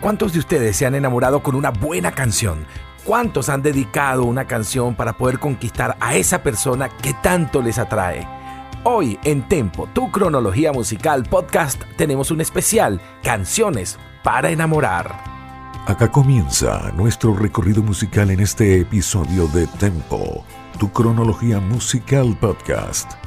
¿Cuántos 0.00 0.32
de 0.32 0.38
ustedes 0.38 0.76
se 0.76 0.86
han 0.86 0.94
enamorado 0.94 1.42
con 1.42 1.54
una 1.54 1.68
buena 1.68 2.12
canción? 2.12 2.64
¿Cuántos 3.04 3.50
han 3.50 3.60
dedicado 3.60 4.24
una 4.24 4.46
canción 4.46 4.94
para 4.94 5.12
poder 5.12 5.38
conquistar 5.38 5.98
a 6.00 6.16
esa 6.16 6.42
persona 6.42 6.88
que 6.88 7.12
tanto 7.22 7.60
les 7.60 7.78
atrae? 7.78 8.26
Hoy 8.82 9.18
en 9.24 9.46
Tempo, 9.46 9.90
tu 9.92 10.10
cronología 10.10 10.72
musical 10.72 11.24
podcast, 11.24 11.82
tenemos 11.98 12.30
un 12.30 12.40
especial, 12.40 12.98
Canciones 13.22 13.98
para 14.24 14.50
enamorar. 14.50 15.22
Acá 15.86 16.10
comienza 16.10 16.90
nuestro 16.96 17.34
recorrido 17.34 17.82
musical 17.82 18.30
en 18.30 18.40
este 18.40 18.80
episodio 18.80 19.48
de 19.48 19.66
Tempo, 19.66 20.46
tu 20.78 20.90
cronología 20.92 21.60
musical 21.60 22.34
podcast. 22.40 23.19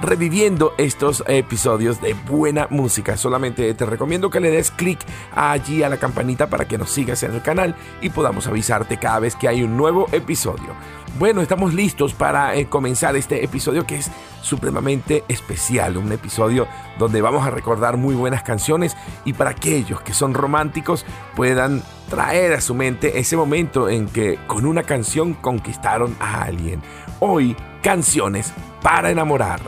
reviviendo 0.00 0.74
estos 0.78 1.24
episodios 1.26 2.00
de 2.00 2.14
buena 2.14 2.66
música. 2.70 3.16
Solamente 3.16 3.72
te 3.74 3.86
recomiendo 3.86 4.30
que 4.30 4.40
le 4.40 4.50
des 4.50 4.70
clic 4.70 4.98
allí 5.34 5.82
a 5.82 5.88
la 5.88 5.98
campanita 5.98 6.48
para 6.48 6.66
que 6.66 6.78
nos 6.78 6.90
sigas 6.90 7.22
en 7.22 7.34
el 7.34 7.42
canal 7.42 7.74
y 8.00 8.10
podamos 8.10 8.46
avisarte 8.46 8.98
cada 8.98 9.20
vez 9.20 9.36
que 9.36 9.48
hay 9.48 9.62
un 9.62 9.76
nuevo 9.76 10.06
episodio. 10.12 10.74
Bueno, 11.18 11.42
estamos 11.42 11.74
listos 11.74 12.12
para 12.12 12.56
eh, 12.56 12.66
comenzar 12.66 13.14
este 13.14 13.44
episodio 13.44 13.86
que 13.86 13.98
es 13.98 14.10
supremamente 14.42 15.22
especial, 15.28 15.96
un 15.96 16.10
episodio 16.10 16.66
donde 16.98 17.22
vamos 17.22 17.46
a 17.46 17.50
recordar 17.50 17.96
muy 17.96 18.16
buenas 18.16 18.42
canciones 18.42 18.96
y 19.24 19.32
para 19.32 19.50
aquellos 19.50 20.00
que 20.00 20.12
son 20.12 20.34
románticos 20.34 21.06
puedan 21.36 21.82
traer 22.10 22.52
a 22.52 22.60
su 22.60 22.74
mente 22.74 23.18
ese 23.20 23.36
momento 23.36 23.88
en 23.88 24.08
que 24.08 24.38
con 24.48 24.66
una 24.66 24.82
canción 24.82 25.34
conquistaron 25.34 26.16
a 26.18 26.42
alguien. 26.42 26.82
Hoy, 27.20 27.56
canciones 27.80 28.52
para 28.82 29.10
enamorar. 29.10 29.60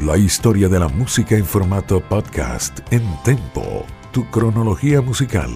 La 0.00 0.18
historia 0.18 0.68
de 0.68 0.78
la 0.78 0.88
música 0.88 1.36
en 1.36 1.46
formato 1.46 2.00
podcast 2.00 2.80
en 2.92 3.02
Tempo, 3.24 3.86
tu 4.12 4.30
cronología 4.30 5.00
musical. 5.00 5.50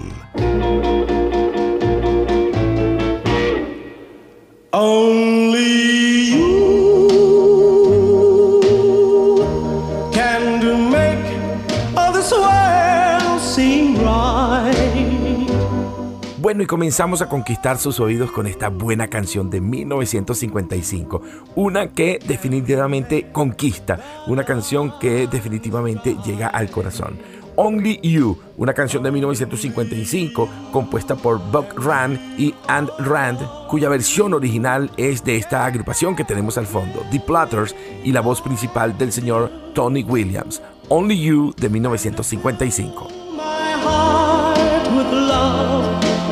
Bueno, 16.41 16.63
y 16.63 16.65
comenzamos 16.65 17.21
a 17.21 17.29
conquistar 17.29 17.77
sus 17.77 17.99
oídos 17.99 18.31
con 18.31 18.47
esta 18.47 18.69
buena 18.69 19.07
canción 19.07 19.51
de 19.51 19.61
1955. 19.61 21.21
Una 21.53 21.89
que 21.89 22.17
definitivamente 22.25 23.31
conquista, 23.31 24.23
una 24.25 24.43
canción 24.43 24.97
que 24.99 25.27
definitivamente 25.27 26.17
llega 26.25 26.47
al 26.47 26.71
corazón. 26.71 27.19
Only 27.57 27.99
You, 28.01 28.39
una 28.57 28.73
canción 28.73 29.03
de 29.03 29.11
1955 29.11 30.49
compuesta 30.71 31.15
por 31.15 31.37
Buck 31.51 31.77
Rand 31.77 32.39
y 32.39 32.55
And 32.67 32.89
Rand, 32.97 33.67
cuya 33.67 33.87
versión 33.87 34.33
original 34.33 34.89
es 34.97 35.23
de 35.23 35.35
esta 35.35 35.63
agrupación 35.63 36.15
que 36.15 36.23
tenemos 36.23 36.57
al 36.57 36.65
fondo, 36.65 37.05
The 37.11 37.19
Platters, 37.19 37.75
y 38.03 38.11
la 38.11 38.21
voz 38.21 38.41
principal 38.41 38.97
del 38.97 39.11
señor 39.11 39.51
Tony 39.75 40.03
Williams. 40.03 40.59
Only 40.89 41.21
You 41.21 41.53
de 41.55 41.69
1955. 41.69 43.09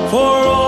For 0.09 0.17
only 0.17 0.58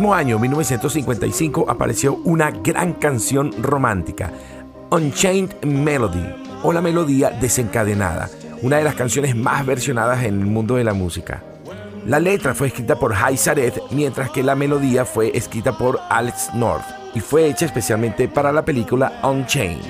mismo 0.00 0.14
año, 0.14 0.38
1955, 0.38 1.66
apareció 1.68 2.14
una 2.24 2.50
gran 2.50 2.94
canción 2.94 3.52
romántica, 3.62 4.32
Unchained 4.90 5.62
Melody, 5.62 6.24
o 6.62 6.72
la 6.72 6.80
melodía 6.80 7.28
desencadenada, 7.28 8.30
una 8.62 8.78
de 8.78 8.84
las 8.84 8.94
canciones 8.94 9.36
más 9.36 9.66
versionadas 9.66 10.24
en 10.24 10.40
el 10.40 10.46
mundo 10.46 10.76
de 10.76 10.84
la 10.84 10.94
música. 10.94 11.42
La 12.06 12.18
letra 12.18 12.54
fue 12.54 12.68
escrita 12.68 12.98
por 12.98 13.12
High 13.12 13.36
Saret, 13.36 13.78
mientras 13.90 14.30
que 14.30 14.42
la 14.42 14.54
melodía 14.54 15.04
fue 15.04 15.36
escrita 15.36 15.76
por 15.76 16.00
Alex 16.08 16.54
North 16.54 16.86
y 17.14 17.20
fue 17.20 17.48
hecha 17.48 17.66
especialmente 17.66 18.26
para 18.26 18.52
la 18.52 18.64
película 18.64 19.20
Unchained. 19.22 19.84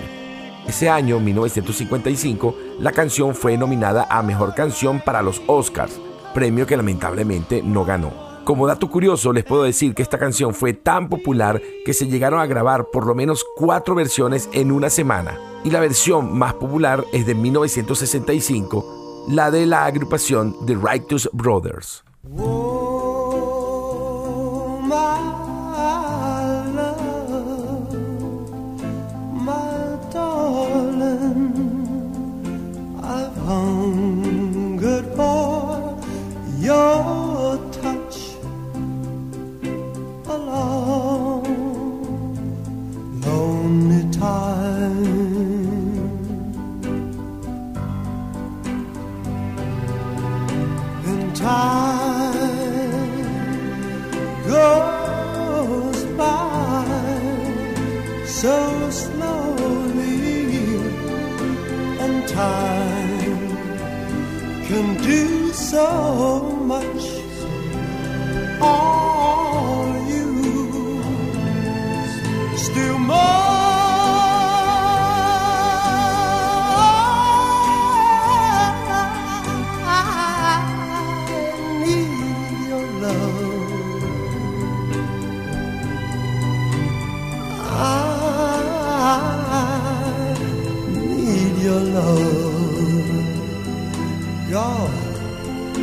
Ese 0.67 0.91
año, 0.91 1.21
1955, 1.21 2.57
la 2.81 2.91
canción 2.91 3.33
fue 3.37 3.57
nominada 3.57 4.09
a 4.11 4.25
Mejor 4.25 4.57
Canción 4.57 5.01
para 5.05 5.23
los 5.23 5.41
Oscars, 5.47 6.01
premio 6.35 6.67
que 6.67 6.77
lamentablemente 6.77 7.63
no 7.63 7.85
ganó. 7.85 8.30
Como 8.51 8.67
dato 8.67 8.91
curioso, 8.91 9.33
les 9.33 9.45
puedo 9.45 9.63
decir 9.63 9.95
que 9.95 10.03
esta 10.03 10.19
canción 10.19 10.55
fue 10.55 10.73
tan 10.73 11.09
popular 11.09 11.63
que 11.85 11.95
se 11.95 12.09
llegaron 12.09 12.41
a 12.41 12.47
grabar 12.47 12.89
por 12.93 13.07
lo 13.07 13.15
menos 13.15 13.45
cuatro 13.55 13.95
versiones 13.95 14.49
en 14.53 14.73
una 14.73 14.91
semana. 14.91 15.39
Y 15.63 15.71
la 15.71 15.79
versión 15.79 16.37
más 16.37 16.55
popular 16.55 17.05
es 17.13 17.27
de 17.27 17.37
1965, 17.37 19.27
la 19.29 19.53
de 19.53 19.67
la 19.67 19.85
agrupación 19.85 20.57
The 20.67 20.75
Righteous 20.75 21.31
Brothers. 21.33 22.03
so 65.81 66.43
much 66.73 67.03
on 68.61 69.87
you. 70.13 70.29
Still 72.67 72.99
more. 72.99 73.39
your 91.63 91.81
love, 91.81 93.31
God 94.51 95.10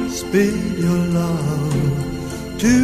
speak 0.10 0.56
your 0.78 1.04
love 1.20 2.60
to 2.60 2.76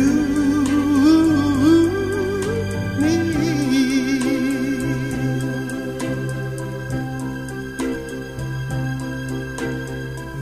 me. 3.01 3.15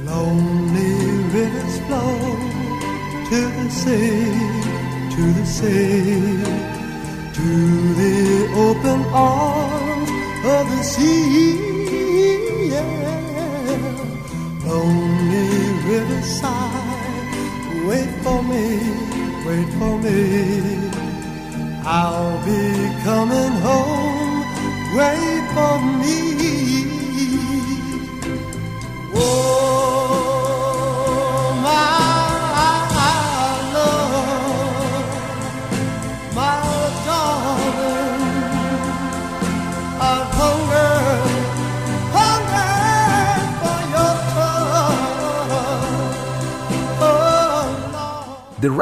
Lonely 0.06 0.94
rivers 1.36 1.76
flow 1.88 2.18
to 3.30 3.40
the 3.58 3.70
sea, 3.70 4.26
to 5.14 5.24
the 5.38 5.46
sea, 5.46 6.41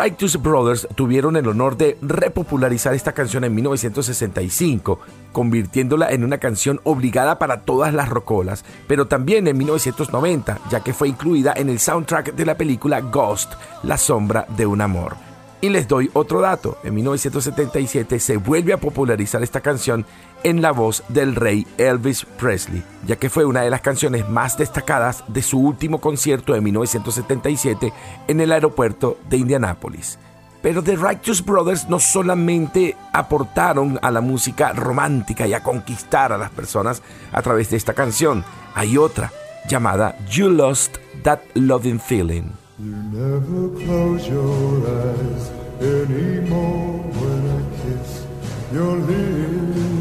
Righteous 0.10 0.42
Brothers 0.42 0.88
tuvieron 0.96 1.36
el 1.36 1.48
honor 1.48 1.78
de 1.78 1.96
repopularizar 2.02 2.96
esta 2.96 3.12
canción 3.12 3.44
en 3.44 3.54
1965, 3.54 5.00
convirtiéndola 5.32 6.10
en 6.10 6.24
una 6.24 6.40
canción 6.40 6.82
obligada 6.84 7.38
para 7.38 7.62
todas 7.62 7.94
las 7.94 8.10
rocolas, 8.10 8.66
pero 8.88 9.06
también 9.06 9.48
en 9.48 9.56
1990, 9.60 10.62
ya 10.72 10.80
que 10.80 10.94
fue 10.94 11.10
incluida 11.10 11.54
en 11.56 11.70
el 11.70 11.80
soundtrack 11.80 12.34
de 12.34 12.46
la 12.48 12.58
película 12.58 13.02
Ghost, 13.02 13.54
La 13.84 14.00
sombra 14.00 14.48
de 14.58 14.66
un 14.66 14.82
amor. 14.82 15.16
Y 15.62 15.70
les 15.70 15.88
doy 15.88 16.10
otro 16.14 16.42
dato, 16.42 16.80
en 16.84 16.96
1977 16.96 18.20
se 18.20 18.38
vuelve 18.38 18.74
a 18.74 18.78
popularizar 18.78 19.44
esta 19.44 19.62
canción 19.62 20.08
en 20.44 20.62
la 20.62 20.72
voz 20.72 21.04
del 21.10 21.36
rey 21.36 21.66
Elvis 21.78 22.26
Presley, 22.38 22.84
ya 23.06 23.18
que 23.18 23.30
fue 23.30 23.46
una 23.46 23.62
de 23.62 23.70
las 23.70 23.82
canciones 23.82 24.28
más 24.30 24.58
destacadas 24.58 25.24
de 25.28 25.42
su 25.42 25.60
último 25.60 26.00
concierto 26.00 26.54
de 26.54 26.62
1977 26.62 27.94
en 28.28 28.42
el 28.42 28.52
aeropuerto 28.52 29.18
de 29.30 29.38
Indianápolis. 29.38 30.20
Pero 30.62 30.84
The 30.84 30.98
Righteous 30.98 31.44
Brothers 31.44 31.88
no 31.88 32.00
solamente 32.00 32.96
aportaron 33.14 33.98
a 34.02 34.12
la 34.12 34.20
música 34.20 34.74
romántica 34.74 35.48
y 35.48 35.54
a 35.54 35.64
conquistar 35.64 36.34
a 36.34 36.38
las 36.38 36.50
personas 36.50 37.02
a 37.32 37.42
través 37.42 37.70
de 37.70 37.78
esta 37.78 37.94
canción, 37.94 38.44
hay 38.76 38.98
otra 38.98 39.32
llamada 39.70 40.18
You 40.30 40.50
Lost 40.50 40.98
That 41.24 41.40
Loving 41.54 42.00
Feeling. 42.00 42.52
You 42.78 42.96
never 43.12 43.70
close 43.86 44.30
your 44.30 44.88
eyes 44.88 45.52
anymore 45.82 47.04
when 47.14 47.50
I 47.50 48.74
your 48.74 48.98
lips. 48.98 49.99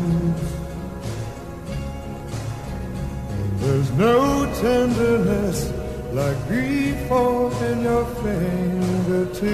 There's 3.88 3.98
no 3.98 4.46
tenderness 4.60 5.72
like 6.12 6.48
before 6.48 7.52
in 7.64 7.82
your 7.82 8.04
fingertips. 8.22 9.44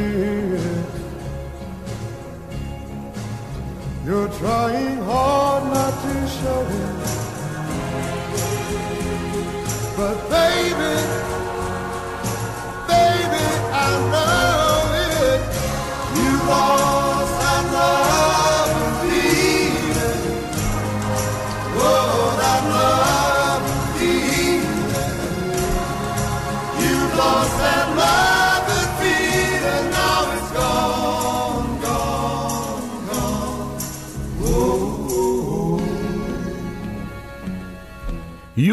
You're 4.04 4.28
trying 4.28 4.98
hard 4.98 5.64
not 5.64 6.02
to 6.02 6.26
show 6.28 6.66
it. 6.68 6.96
But 9.96 10.16
baby, 10.28 10.94
baby, 12.88 13.44
I 13.72 13.90
know 14.12 14.92
it. 15.22 15.40
You 16.18 16.30
lost 16.48 16.93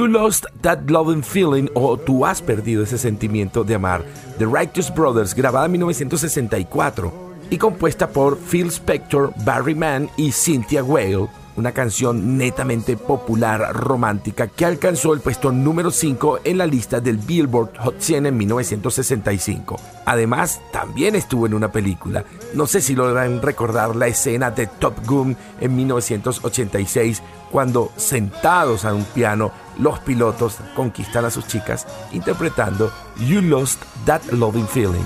You 0.02 0.08
Lost 0.08 0.48
That 0.64 0.90
Loving 0.90 1.22
Feeling 1.22 1.70
o 1.76 1.96
Tú 1.96 2.26
has 2.26 2.42
perdido 2.42 2.82
ese 2.82 2.98
sentimiento 2.98 3.64
de 3.64 3.76
amar. 3.76 4.04
The 4.40 4.48
Righteous 4.48 4.92
Brothers, 4.92 5.36
grabada 5.36 5.68
en 5.68 5.74
1964 5.74 7.14
y 7.52 7.58
compuesta 7.60 8.10
por 8.10 8.40
Phil 8.40 8.72
Spector, 8.72 9.32
Barry 9.46 9.76
Mann 9.76 10.10
y 10.18 10.32
Cynthia 10.32 10.84
Whale, 10.84 11.28
una 11.62 11.74
canción 11.74 12.40
netamente 12.40 12.98
popular 12.98 13.72
romántica 13.72 14.48
que 14.48 14.66
alcanzó 14.66 15.14
el 15.14 15.20
puesto 15.20 15.52
número 15.52 15.92
5 15.92 16.40
en 16.44 16.58
la 16.58 16.66
lista 16.66 17.00
del 17.00 17.18
Billboard 17.18 17.78
Hot 17.78 18.00
100 18.00 18.26
en 18.26 18.36
1965. 18.36 19.80
Además, 20.06 20.60
también 20.74 21.16
estuvo 21.16 21.46
en 21.46 21.54
una 21.54 21.72
película. 21.72 22.26
No 22.56 22.66
sé 22.66 22.82
si 22.82 22.96
logran 22.96 23.44
recordar 23.44 23.96
la 23.96 24.08
escena 24.08 24.50
de 24.50 24.66
Top 24.66 25.06
Gun 25.06 25.38
en 25.60 25.76
1986 25.76 27.22
cuando 27.52 27.92
sentados 27.96 28.84
a 28.84 28.96
un 28.96 29.04
piano 29.04 29.52
los 29.78 30.00
pilotos 30.00 30.58
conquistan 30.76 31.26
a 31.26 31.30
sus 31.30 31.46
chicas 31.46 31.86
interpretando 32.12 32.92
You 33.20 33.42
Lost 33.44 33.84
That 34.06 34.24
Loving 34.32 34.68
Feeling. 34.68 35.06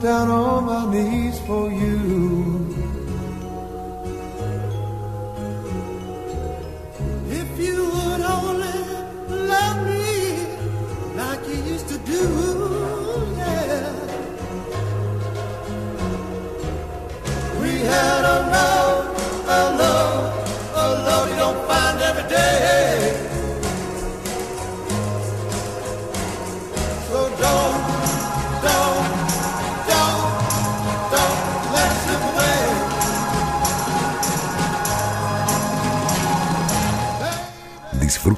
Down 0.00 0.30
on 0.30 0.64
my 0.64 0.92
knees 0.92 1.40
for 1.40 1.70
you. 1.70 2.67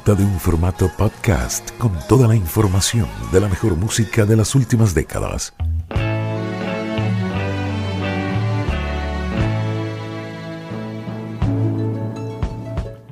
De 0.05 0.25
un 0.25 0.41
formato 0.41 0.91
podcast 0.99 1.71
con 1.79 1.93
toda 2.09 2.27
la 2.27 2.35
información 2.35 3.07
de 3.31 3.39
la 3.39 3.49
mejor 3.49 3.77
música 3.77 4.27
de 4.27 4.35
las 4.35 4.57
últimas 4.57 4.93
décadas. 4.93 5.53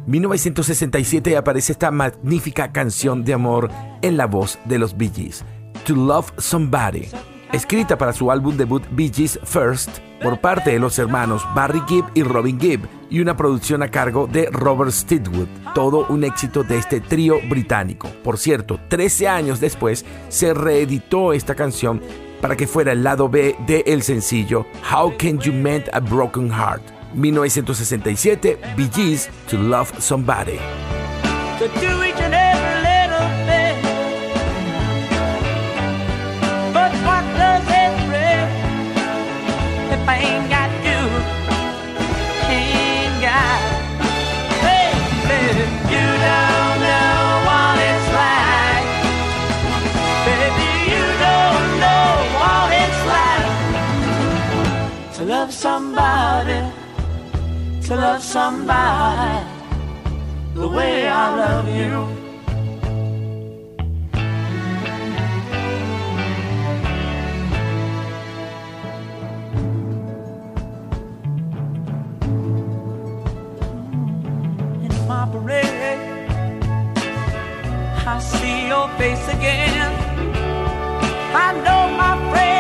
1967 0.07 1.37
aparece 1.37 1.73
esta 1.73 1.93
magnífica 1.93 2.73
canción 2.73 3.25
de 3.25 3.35
amor 3.35 3.71
en 4.03 4.17
la 4.17 4.27
voz 4.27 4.59
de 4.65 4.79
los 4.79 4.97
Bee 4.97 5.13
Gees, 5.15 5.45
To 5.85 5.95
Love 5.95 6.33
Somebody, 6.39 7.09
escrita 7.53 7.99
para 7.99 8.13
su 8.13 8.31
álbum 8.31 8.57
debut 8.57 8.85
Bee 8.91 9.11
First 9.11 9.99
por 10.23 10.41
parte 10.41 10.71
de 10.71 10.79
los 10.79 10.99
hermanos 10.99 11.47
Barry 11.55 11.83
Gibb 11.87 12.07
y 12.15 12.23
Robin 12.23 12.61
Gibb 12.61 12.89
y 13.11 13.21
una 13.21 13.37
producción 13.37 13.83
a 13.83 13.91
cargo 13.91 14.27
de 14.27 14.49
Robert 14.51 14.91
Stidwood, 14.91 15.49
todo 15.75 16.07
un 16.09 16.25
éxito 16.25 16.63
de 16.63 16.79
este 16.79 17.01
trío 17.01 17.37
británico. 17.49 18.09
Por 18.23 18.39
cierto, 18.39 18.79
13 18.89 19.29
años 19.29 19.61
después 19.61 20.05
se 20.29 20.53
reeditó 20.55 21.33
esta 21.33 21.55
canción 21.55 22.01
para 22.41 22.57
que 22.57 22.67
fuera 22.67 22.93
el 22.93 23.03
lado 23.03 23.29
B 23.29 23.57
del 23.67 23.83
el 23.87 24.03
sencillo 24.03 24.67
How 24.93 25.15
Can 25.19 25.39
You 25.41 25.53
Mend 25.53 25.89
a 25.93 26.01
Broken 26.01 26.51
Heart. 26.51 26.83
1967, 27.15 28.59
Bee 28.77 29.19
To 29.51 29.57
Love 29.57 29.93
Somebody. 29.99 30.59
Somebody, 55.69 56.61
to 57.87 57.95
love 57.95 58.23
somebody 58.23 59.47
the 60.55 60.67
way 60.77 61.07
I 61.07 61.25
love 61.43 61.69
you. 61.81 61.95
In 74.87 74.93
my 75.13 75.23
parade, 75.33 76.01
I 78.13 78.17
see 78.33 78.59
your 78.73 78.89
face 78.99 79.27
again. 79.37 79.91
I 81.47 81.49
know 81.65 81.83
my 82.03 82.15
friend. 82.31 82.58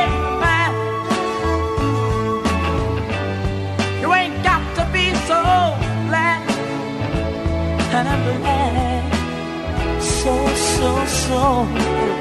So, 10.01 10.35
so, 10.77 10.91
so 11.07 11.43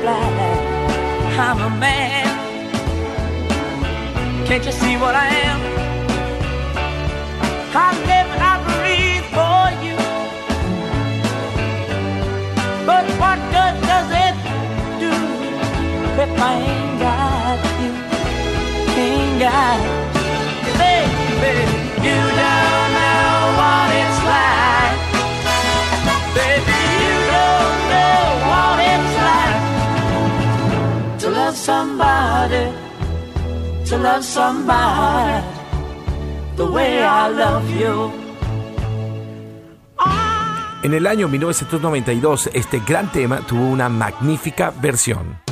glad 0.02 0.58
I'm 1.40 1.60
a 1.60 1.70
man. 1.80 2.28
Can't 4.48 4.66
you 4.66 4.72
see 4.72 4.96
what 4.98 5.14
I 5.16 5.28
am? 5.28 5.60
I 7.76 7.92
live 8.10 8.27
somebody, 31.58 32.72
to 33.86 33.98
love 33.98 34.24
somebody 34.24 35.44
the 36.56 36.66
way 36.66 37.04
I 37.04 37.30
love 37.30 37.70
you. 37.70 38.12
En 40.84 40.94
el 40.94 41.08
año 41.08 41.28
1992, 41.28 42.52
este 42.54 42.80
gran 42.80 43.12
tema 43.12 43.40
tuvo 43.42 43.66
una 43.66 43.90
magnífica 43.90 44.72
versión. 44.80 45.48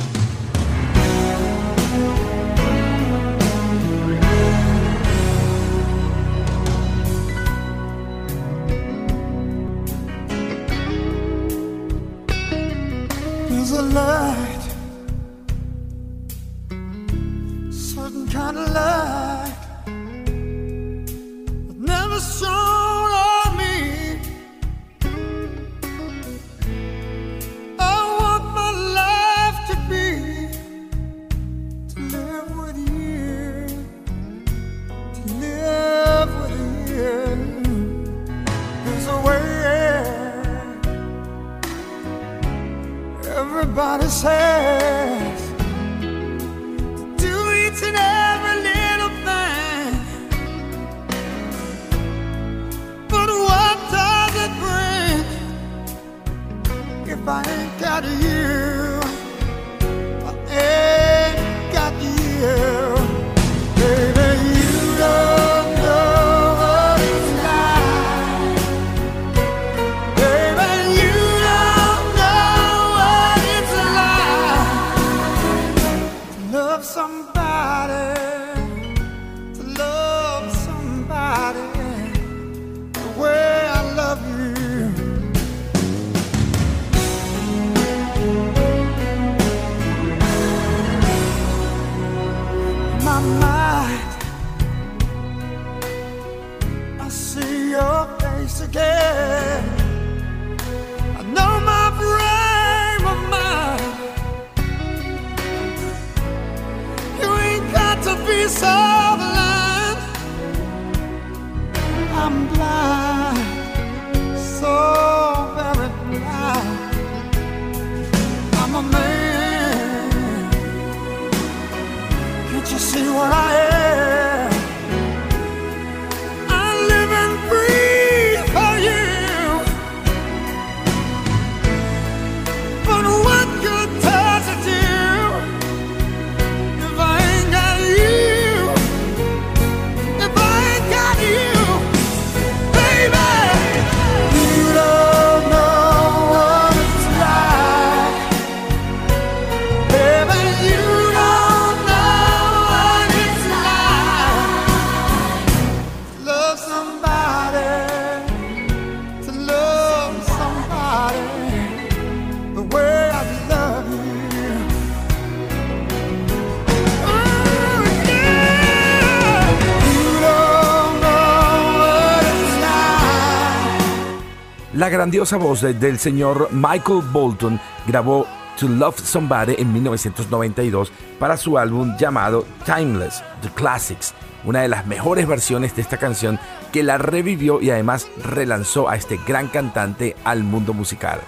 La 174.86 174.90
grandiosa 174.90 175.36
voz 175.36 175.62
del 175.62 175.98
señor 175.98 176.48
Michael 176.52 177.02
Bolton 177.10 177.58
grabó 177.88 178.24
to 178.56 178.68
Love 178.68 179.00
Somebody 179.00 179.56
en 179.58 179.72
1992 179.72 180.92
para 181.18 181.36
su 181.36 181.58
álbum 181.58 181.96
llamado 181.98 182.46
Timeless, 182.64 183.20
The 183.42 183.48
Classics, 183.48 184.14
una 184.44 184.62
de 184.62 184.68
las 184.68 184.86
mejores 184.86 185.26
versiones 185.26 185.74
de 185.74 185.82
esta 185.82 185.96
canción 185.96 186.38
que 186.72 186.84
la 186.84 186.98
revivió 186.98 187.60
y 187.60 187.70
además 187.70 188.06
relanzó 188.22 188.88
a 188.88 188.94
este 188.94 189.18
gran 189.26 189.48
cantante 189.48 190.14
al 190.22 190.44
mundo 190.44 190.72
musical. 190.72 191.18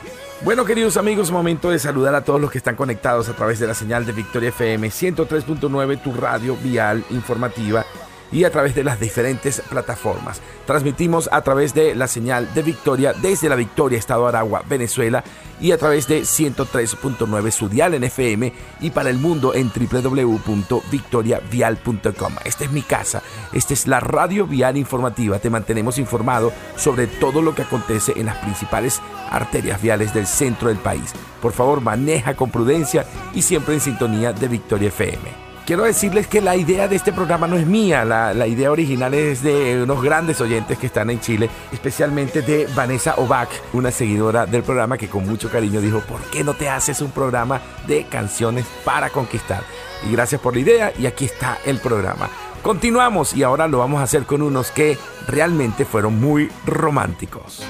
Bueno, 0.43 0.65
queridos 0.65 0.97
amigos, 0.97 1.33
momento 1.33 1.71
de 1.71 1.81
saludar 1.81 2.15
a 2.15 2.23
todos 2.23 2.41
los 2.41 2.53
que 2.53 2.59
están 2.59 2.77
conectados 2.77 3.29
a 3.29 3.35
través 3.35 3.59
de 3.59 3.67
la 3.67 3.75
señal 3.75 4.07
de 4.07 4.13
Victoria 4.13 4.51
FM 4.51 4.87
103.9, 4.87 6.01
tu 6.01 6.13
radio 6.13 6.57
vial 6.63 7.05
informativa 7.11 7.85
y 8.31 8.45
a 8.45 8.51
través 8.51 8.75
de 8.75 8.85
las 8.85 9.01
diferentes 9.01 9.63
plataformas. 9.69 10.41
Transmitimos 10.67 11.29
a 11.33 11.41
través 11.43 11.75
de 11.75 11.95
la 11.95 12.09
señal 12.09 12.53
de 12.55 12.63
Victoria 12.63 13.13
desde 13.13 13.49
la 13.49 13.57
Victoria, 13.57 13.99
Estado 13.99 14.27
Aragua, 14.27 14.63
Venezuela 14.69 15.25
y 15.61 15.73
a 15.73 15.79
través 15.79 16.07
de 16.07 16.21
103.9 16.23 17.51
Sudial 17.51 17.95
en 17.95 18.05
FM 18.05 18.53
y 18.81 18.91
para 18.91 19.11
el 19.11 19.19
mundo 19.19 19.55
en 19.55 19.73
www.victoriavial.com. 19.73 22.35
Esta 22.45 22.65
es 22.65 22.71
mi 22.71 22.83
casa, 22.83 23.23
esta 23.53 23.75
es 23.75 23.87
la 23.87 24.01
radio 24.01 24.47
vial 24.47 24.77
informativa. 24.77 25.39
Te 25.39 25.51
mantenemos 25.51 25.99
informado 25.99 26.53
sobre 26.77 27.07
todo 27.07 27.43
lo 27.43 27.55
que 27.55 27.63
acontece 27.63 28.13
en 28.17 28.27
las 28.27 28.37
principales 28.37 29.01
arterias 29.31 29.81
viales 29.83 30.15
del 30.15 30.27
centro 30.27 30.69
del 30.69 30.79
país. 30.79 31.13
Por 31.41 31.53
favor, 31.53 31.81
maneja 31.81 32.35
con 32.35 32.51
prudencia 32.51 33.07
y 33.35 33.43
siempre 33.43 33.75
en 33.75 33.81
sintonía 33.81 34.33
de 34.33 34.49
Victoria 34.49 34.89
FM. 34.89 35.48
Quiero 35.69 35.85
decirles 35.85 36.27
que 36.27 36.41
la 36.41 36.57
idea 36.57 36.89
de 36.89 36.97
este 36.97 37.13
programa 37.13 37.47
no 37.47 37.57
es 37.57 37.67
mía, 37.67 38.03
la, 38.03 38.47
idea 38.47 38.71
original 38.73 39.13
es 39.13 39.43
de 39.43 39.83
unos 39.83 40.03
grandes 40.03 40.41
oyentes 40.41 40.79
que 40.79 40.87
están 40.87 41.11
en 41.11 41.21
Chile, 41.21 41.51
especialmente 41.71 42.41
de 42.41 42.67
Vanessa 42.75 43.17
Ovac, 43.19 43.51
una 43.75 43.91
seguidora 43.91 44.47
del 44.47 44.63
programa 44.63 44.97
que 44.97 45.09
con 45.09 45.27
mucho 45.29 45.51
cariño 45.51 45.83
dijo, 45.83 46.01
¿por 46.01 46.23
qué 46.31 46.43
no 46.43 46.55
te 46.55 46.71
haces 46.71 47.03
un 47.03 47.11
programa 47.11 47.61
de 47.87 48.05
canciones 48.05 48.65
para 48.83 49.11
conquistar? 49.11 49.63
Y 50.09 50.13
gracias 50.13 50.41
por 50.41 50.55
la 50.55 50.61
idea 50.61 50.93
y 50.99 51.05
aquí 51.05 51.27
está 51.27 51.59
el 51.67 51.81
programa. 51.81 52.31
Continuamos 52.63 53.37
y 53.37 53.43
ahora 53.43 53.69
lo 53.69 53.81
vamos 53.81 54.01
a 54.01 54.05
hacer 54.05 54.25
con 54.25 54.41
unos 54.41 54.71
que 54.71 54.97
realmente 55.27 55.85
fueron 55.85 56.19
muy 56.19 56.51
románticos. 56.65 57.63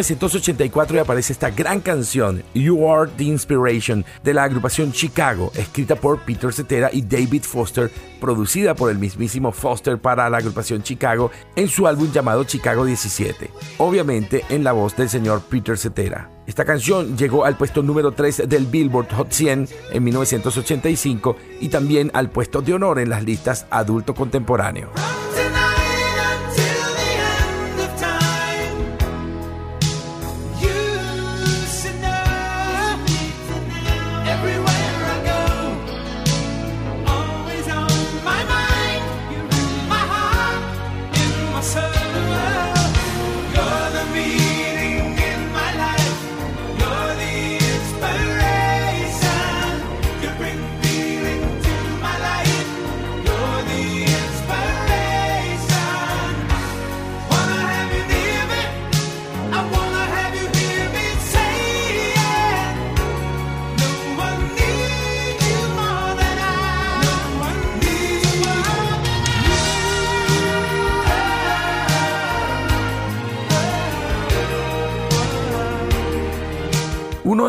...1984 0.00 0.94
y 0.94 0.98
aparece 0.98 1.34
esta 1.34 1.50
gran 1.50 1.80
canción, 1.80 2.42
You 2.54 2.90
Are 2.90 3.10
the 3.18 3.24
Inspiration, 3.24 4.02
de 4.24 4.32
la 4.32 4.44
agrupación 4.44 4.92
Chicago, 4.92 5.52
escrita 5.54 5.94
por 5.94 6.20
Peter 6.20 6.54
Cetera 6.54 6.88
y 6.90 7.02
David 7.02 7.42
Foster, 7.42 7.90
producida 8.18 8.74
por 8.74 8.90
el 8.90 8.98
mismísimo 8.98 9.52
Foster 9.52 9.98
para 9.98 10.30
la 10.30 10.38
agrupación 10.38 10.82
Chicago 10.82 11.30
en 11.54 11.68
su 11.68 11.86
álbum 11.86 12.10
llamado 12.10 12.44
Chicago 12.44 12.86
17, 12.86 13.50
obviamente 13.76 14.42
en 14.48 14.64
la 14.64 14.72
voz 14.72 14.96
del 14.96 15.10
señor 15.10 15.42
Peter 15.42 15.76
Cetera. 15.76 16.30
Esta 16.46 16.64
canción 16.64 17.18
llegó 17.18 17.44
al 17.44 17.58
puesto 17.58 17.82
número 17.82 18.12
3 18.12 18.48
del 18.48 18.64
Billboard 18.64 19.12
Hot 19.14 19.30
100 19.30 19.68
en 19.92 20.02
1985 20.02 21.36
y 21.60 21.68
también 21.68 22.10
al 22.14 22.30
puesto 22.30 22.62
de 22.62 22.72
honor 22.72 23.00
en 23.00 23.10
las 23.10 23.22
listas 23.22 23.66
adulto 23.70 24.14
contemporáneo. 24.14 24.90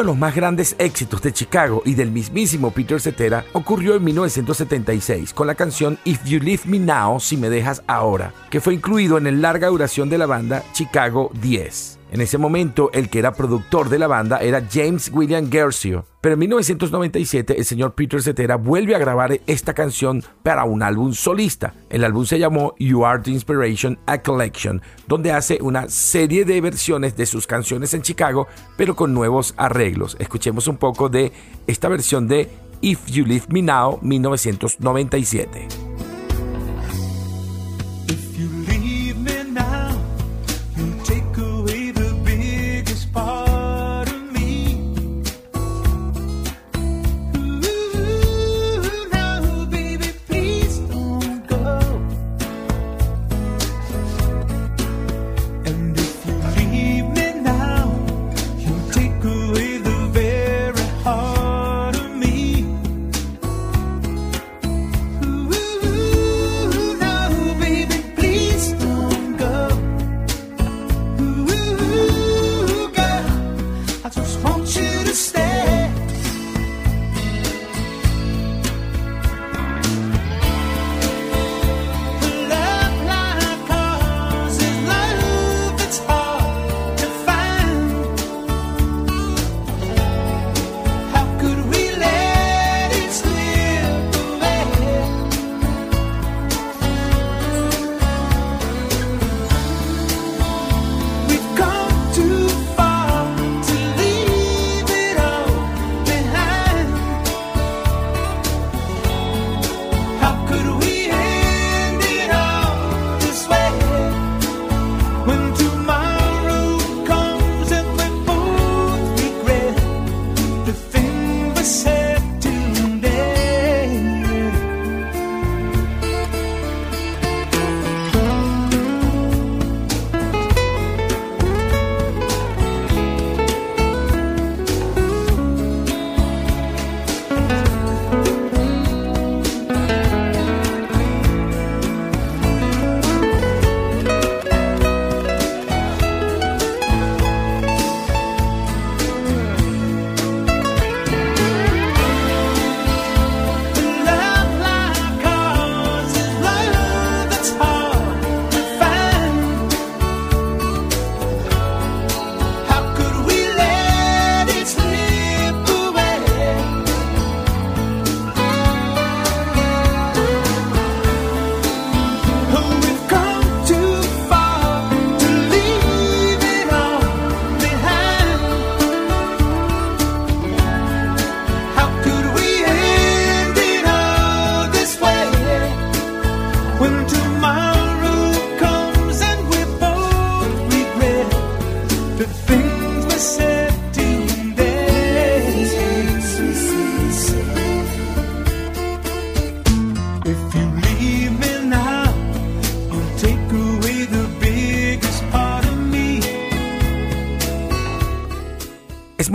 De 0.01 0.07
los 0.07 0.17
más 0.17 0.35
grandes 0.35 0.75
éxitos 0.79 1.21
de 1.21 1.31
Chicago 1.31 1.83
y 1.85 1.93
del 1.93 2.11
mismísimo 2.11 2.71
Peter 2.71 2.99
Cetera 2.99 3.45
ocurrió 3.53 3.95
en 3.95 4.03
1976 4.03 5.31
con 5.31 5.45
la 5.45 5.53
canción 5.53 5.99
If 6.05 6.23
You 6.25 6.39
Leave 6.39 6.63
Me 6.65 6.79
Now, 6.79 7.19
Si 7.19 7.37
Me 7.37 7.49
Dejas 7.51 7.83
Ahora, 7.85 8.33
que 8.49 8.61
fue 8.61 8.73
incluido 8.73 9.19
en 9.19 9.27
el 9.27 9.41
larga 9.41 9.67
duración 9.67 10.09
de 10.09 10.17
la 10.17 10.25
banda 10.25 10.63
Chicago 10.73 11.29
10. 11.41 12.00
En 12.11 12.19
ese 12.19 12.37
momento, 12.37 12.89
el 12.91 13.09
que 13.09 13.19
era 13.19 13.33
productor 13.33 13.87
de 13.87 13.97
la 13.97 14.07
banda 14.07 14.39
era 14.39 14.67
James 14.69 15.09
William 15.13 15.49
Gersio. 15.49 16.05
Pero 16.19 16.33
en 16.33 16.39
1997, 16.39 17.57
el 17.57 17.63
señor 17.63 17.93
Peter 17.95 18.21
Cetera 18.21 18.57
vuelve 18.57 18.95
a 18.95 18.99
grabar 18.99 19.39
esta 19.47 19.73
canción 19.73 20.21
para 20.43 20.65
un 20.65 20.83
álbum 20.83 21.13
solista. 21.13 21.73
El 21.89 22.03
álbum 22.03 22.25
se 22.25 22.37
llamó 22.37 22.75
You 22.77 23.05
Are 23.05 23.23
the 23.23 23.31
Inspiration, 23.31 23.97
A 24.07 24.21
Collection, 24.21 24.81
donde 25.07 25.31
hace 25.31 25.59
una 25.61 25.87
serie 25.87 26.43
de 26.43 26.59
versiones 26.59 27.15
de 27.15 27.25
sus 27.25 27.47
canciones 27.47 27.93
en 27.93 28.01
Chicago, 28.01 28.45
pero 28.75 28.93
con 28.93 29.13
nuevos 29.13 29.53
arreglos. 29.55 30.17
Escuchemos 30.19 30.67
un 30.67 30.75
poco 30.75 31.07
de 31.07 31.31
esta 31.65 31.87
versión 31.87 32.27
de 32.27 32.49
If 32.81 33.05
You 33.05 33.25
Leave 33.25 33.45
Me 33.47 33.61
Now, 33.61 33.99
1997. 34.01 35.90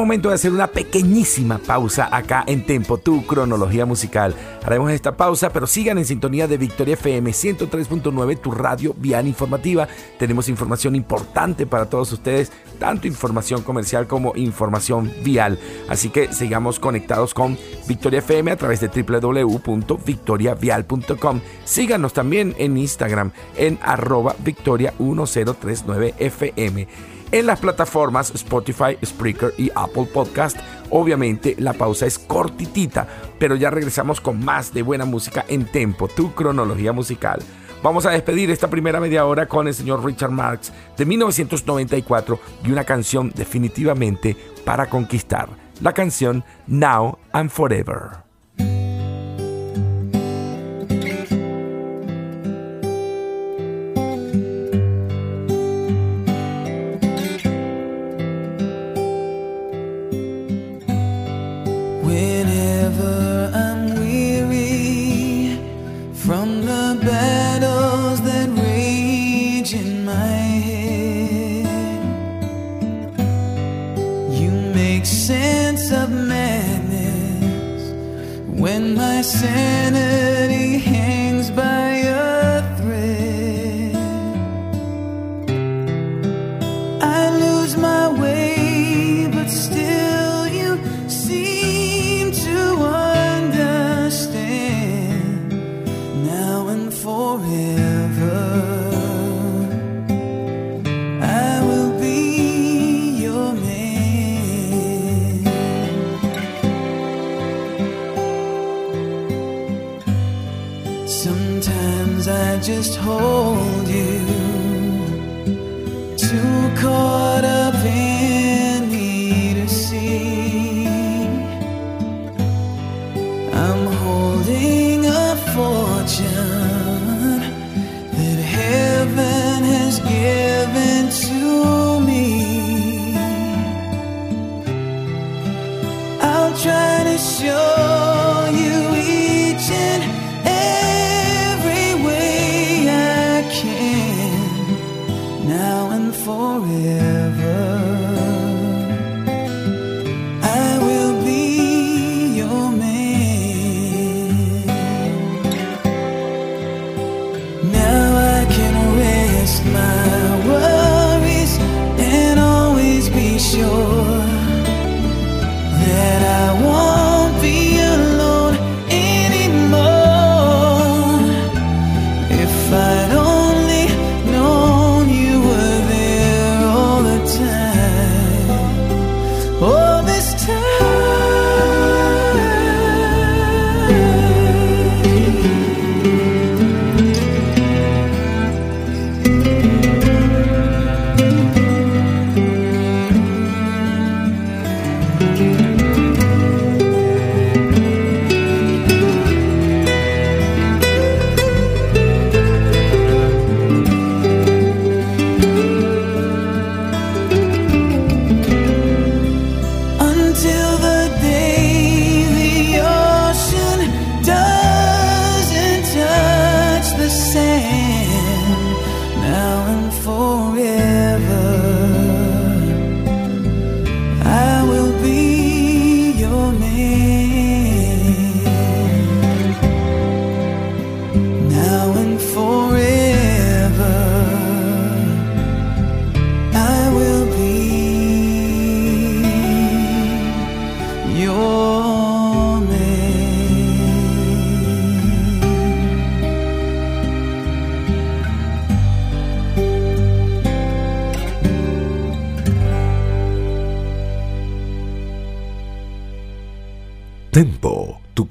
Momento 0.07 0.29
de 0.29 0.37
hacer 0.37 0.53
una 0.53 0.69
pequeñísima 0.69 1.59
pausa 1.59 2.09
acá 2.13 2.45
en 2.47 2.65
Tempo, 2.65 2.97
tu 2.97 3.27
cronología 3.27 3.85
musical. 3.87 4.37
Haremos 4.65 4.93
esta 4.93 5.17
pausa, 5.17 5.51
pero 5.51 5.67
sigan 5.67 5.99
en 5.99 6.05
sintonía 6.05 6.47
de 6.47 6.59
Victoria 6.59 6.95
FM 6.95 7.33
103.9, 7.33 8.41
tu 8.41 8.53
radio 8.53 8.95
vial 8.97 9.27
informativa. 9.27 9.89
Tenemos 10.17 10.49
información 10.49 10.95
importante 10.95 11.67
para 11.67 11.87
todos 11.87 12.13
ustedes, 12.13 12.53
tanto 12.79 13.09
información 13.09 13.63
comercial 13.63 14.07
como 14.07 14.33
información 14.37 15.13
vial. 15.25 15.59
Así 15.89 16.11
que 16.11 16.33
sigamos 16.33 16.79
conectados 16.79 17.35
con 17.35 17.59
Victoria 17.89 18.21
FM 18.21 18.53
a 18.53 18.57
través 18.57 18.79
de 18.81 18.87
www.victoriavial.com. 18.89 21.41
Síganos 21.65 22.13
también 22.13 22.55
en 22.59 22.77
Instagram 22.77 23.33
en 23.57 23.81
arroba 23.83 24.37
victoria 24.39 24.95
1039 25.01 26.15
FM 26.17 27.16
en 27.33 27.47
las 27.47 27.61
plataformas 27.61 28.31
Spotify, 28.35 28.97
Spreaker 29.05 29.55
y 29.59 29.71
Apple 29.75 30.07
Podcast. 30.13 30.57
Obviamente 30.91 31.57
la 31.59 31.73
pausa 31.73 32.07
es 32.07 32.19
cortitita, 32.19 33.07
pero 33.39 33.57
ya 33.57 33.71
regresamos 33.71 34.21
con 34.21 34.45
más 34.45 34.73
de 34.73 34.83
buena 34.83 35.05
música 35.05 35.45
en 35.49 35.67
tempo, 35.67 36.09
tu 36.09 36.35
cronología 36.35 36.93
musical. 36.93 37.41
Vamos 37.83 38.07
a 38.07 38.11
despedir 38.11 38.51
esta 38.51 38.69
primera 38.69 39.01
media 39.01 39.27
hora 39.27 39.47
con 39.47 39.69
el 39.69 39.75
señor 39.75 40.05
Richard 40.05 40.31
Marx 40.31 40.73
de 40.97 41.05
1994 41.05 42.41
y 42.65 42.73
una 42.73 42.85
canción 42.85 43.31
definitivamente 43.35 44.37
para 44.65 44.87
conquistar, 44.89 45.49
la 45.81 45.93
canción 45.93 46.43
Now 46.67 47.19
and 47.33 47.51
Forever. 47.51 48.26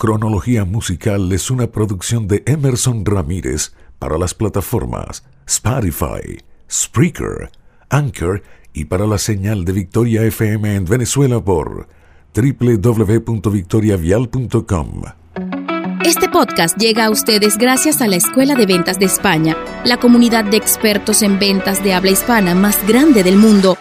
Cronología 0.06 0.66
musical 0.66 1.32
es 1.32 1.50
una 1.50 1.66
producción 1.66 2.28
de 2.28 2.44
Emerson 2.46 3.04
Ramírez 3.04 3.74
para 3.98 4.20
las 4.20 4.36
plataformas 4.36 5.24
Spotify, 5.48 6.38
Spreaker, 6.72 7.50
Anchor 7.90 8.44
y 8.72 8.86
para 8.86 9.08
la 9.08 9.18
señal 9.18 9.66
de 9.66 9.72
Victoria 9.72 10.22
FM 10.22 10.76
en 10.76 10.86
Venezuela 10.86 11.44
por 11.44 11.88
www.victoriavial.com. 12.36 15.02
Este 16.06 16.30
podcast 16.30 16.78
llega 16.78 17.06
a 17.06 17.10
ustedes 17.10 17.58
gracias 17.58 18.00
a 18.00 18.08
la 18.08 18.18
Escuela 18.18 18.54
de 18.54 18.68
Ventas 18.68 19.00
de 19.00 19.08
España, 19.08 19.58
la 19.86 19.98
comunidad 19.98 20.46
de 20.46 20.58
expertos 20.58 21.24
en 21.24 21.40
ventas 21.40 21.84
de 21.84 21.96
habla 21.96 22.12
hispana 22.12 22.54
más 22.54 22.78
grande 22.88 23.24
del 23.24 23.38
mundo 23.38 23.76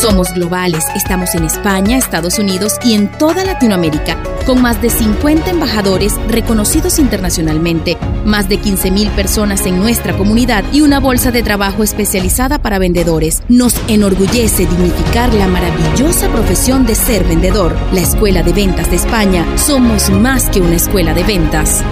Somos 0.00 0.32
globales, 0.32 0.84
estamos 0.94 1.34
en 1.34 1.42
España, 1.42 1.96
Estados 1.96 2.38
Unidos 2.38 2.74
y 2.84 2.94
en 2.94 3.10
toda 3.10 3.44
Latinoamérica, 3.44 4.16
con 4.46 4.62
más 4.62 4.80
de 4.80 4.90
50 4.90 5.50
embajadores 5.50 6.14
reconocidos 6.28 7.00
internacionalmente, 7.00 7.98
más 8.24 8.48
de 8.48 8.60
15.000 8.60 9.10
personas 9.16 9.66
en 9.66 9.80
nuestra 9.80 10.16
comunidad 10.16 10.62
y 10.72 10.82
una 10.82 11.00
bolsa 11.00 11.32
de 11.32 11.42
trabajo 11.42 11.82
especializada 11.82 12.62
para 12.62 12.78
vendedores. 12.78 13.42
Nos 13.48 13.74
enorgullece 13.88 14.66
dignificar 14.66 15.34
la 15.34 15.48
maravillosa 15.48 16.28
profesión 16.28 16.86
de 16.86 16.94
ser 16.94 17.24
vendedor. 17.24 17.76
La 17.92 18.00
Escuela 18.00 18.44
de 18.44 18.52
Ventas 18.52 18.90
de 18.90 18.96
España 18.96 19.44
somos 19.58 20.10
más 20.10 20.48
que 20.48 20.60
una 20.60 20.76
escuela 20.76 21.12
de 21.12 21.24
ventas. 21.24 21.82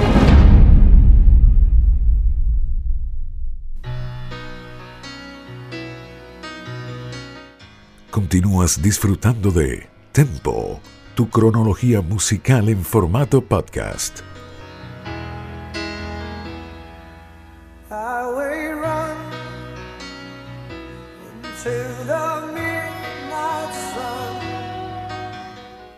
Continúas 8.17 8.81
disfrutando 8.81 9.51
de 9.51 9.91
Tempo, 10.11 10.81
tu 11.15 11.29
cronología 11.29 12.01
musical 12.01 12.71
en 12.71 12.83
formato 12.83 13.43
podcast. 13.43 14.23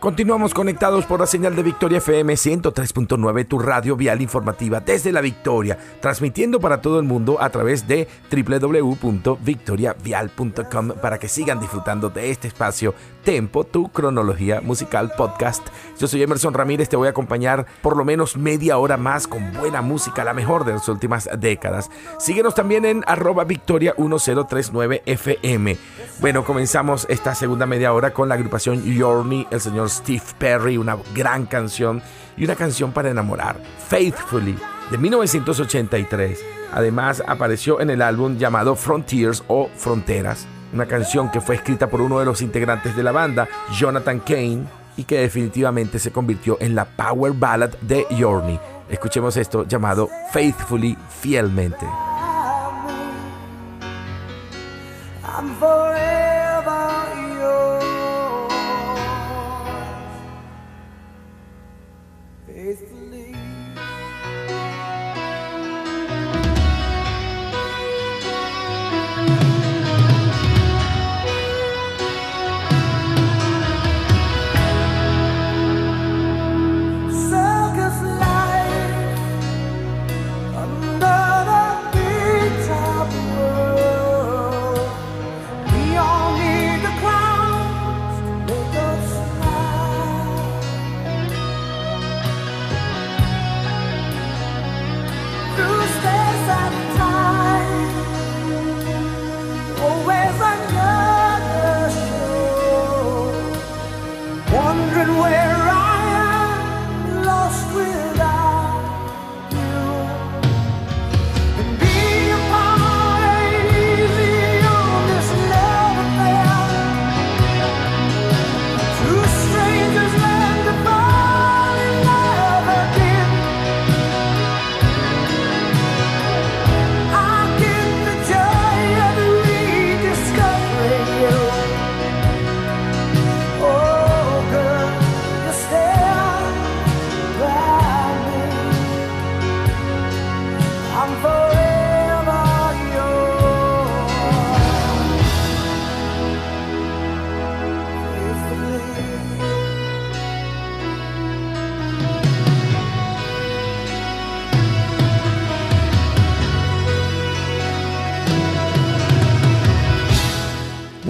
Continuamos 0.01 0.55
conectados 0.55 1.05
por 1.07 1.19
la 1.19 1.27
señal 1.27 1.57
de 1.57 1.65
Victoria 1.65 1.99
FM 1.99 2.35
103.9, 2.35 3.49
tu 3.49 3.59
radio 3.59 3.97
vial 3.97 4.23
informativa 4.23 4.79
desde 4.79 5.11
la 5.11 5.21
Victoria, 5.21 5.77
transmitiendo 6.01 6.61
para 6.61 6.81
todo 6.81 7.01
el 7.01 7.05
mundo 7.05 7.43
a 7.43 7.51
través 7.51 7.89
de 7.89 8.07
www.victoriavial.com 8.31 10.91
para 11.03 11.19
que 11.19 11.27
sigan 11.27 11.59
disfrutando 11.59 12.11
de 12.11 12.31
este 12.31 12.47
espacio 12.47 12.95
Tempo, 13.25 13.65
tu 13.65 13.89
cronología 13.91 14.61
musical 14.63 15.13
podcast. 15.15 15.67
Yo 15.99 16.07
soy 16.07 16.23
Emerson 16.23 16.55
Ramírez, 16.55 16.89
te 16.89 16.97
voy 16.97 17.09
a 17.09 17.11
acompañar 17.11 17.67
por 17.83 17.95
lo 17.95 18.05
menos 18.05 18.39
media 18.39 18.79
hora 18.79 18.97
más 18.97 19.27
con 19.27 19.53
buena 19.53 19.83
música, 19.83 20.25
la 20.25 20.33
mejor 20.33 20.65
de 20.65 20.73
las 20.73 20.89
últimas 20.89 21.29
décadas. 21.39 21.91
Síguenos 22.19 22.55
también 22.55 22.87
en 22.87 23.05
arroba 23.07 23.45
victoria 23.45 23.93
1039 23.99 25.03
FM. 25.05 25.77
Bueno, 26.21 26.45
comenzamos 26.45 27.05
esta 27.11 27.35
segunda 27.35 27.67
media 27.67 27.93
hora 27.93 28.15
con 28.15 28.31
la 28.31 28.37
agrupación 28.37 28.83
Journey, 28.99 29.47
el 29.51 29.61
señor 29.61 29.88
Steve 29.89 30.23
Perry, 30.39 30.77
una 30.77 30.97
gran 31.15 31.47
canción 31.47 32.03
y 32.37 32.45
una 32.45 32.57
canción 32.57 32.93
para 32.93 33.11
enamorar, 33.11 33.61
Faithfully, 33.89 34.57
de 34.91 34.99
1983. 34.99 36.45
Además, 36.73 37.23
apareció 37.27 37.81
en 37.81 37.91
el 37.91 38.03
álbum 38.03 38.37
llamado 38.37 38.77
Frontiers 38.77 39.43
o 39.49 39.69
Fronteras, 39.77 40.47
una 40.73 40.87
canción 40.87 41.31
que 41.31 41.41
fue 41.41 41.57
escrita 41.57 41.89
por 41.89 42.01
uno 42.01 42.19
de 42.19 42.27
los 42.27 42.43
integrantes 42.43 42.95
de 42.95 43.03
la 43.03 43.13
banda, 43.13 43.49
Jonathan 43.73 44.21
Kane, 44.21 44.65
y 44.97 45.05
que 45.05 45.21
definitivamente 45.21 45.99
se 45.99 46.11
convirtió 46.11 46.59
en 46.61 46.75
la 46.75 46.85
power 46.85 47.33
ballad 47.33 47.71
de 47.81 48.07
Journey. 48.19 48.59
Escuchemos 48.89 49.37
esto 49.37 49.65
llamado 49.67 50.09
Faithfully, 50.33 50.97
fielmente. 51.21 51.87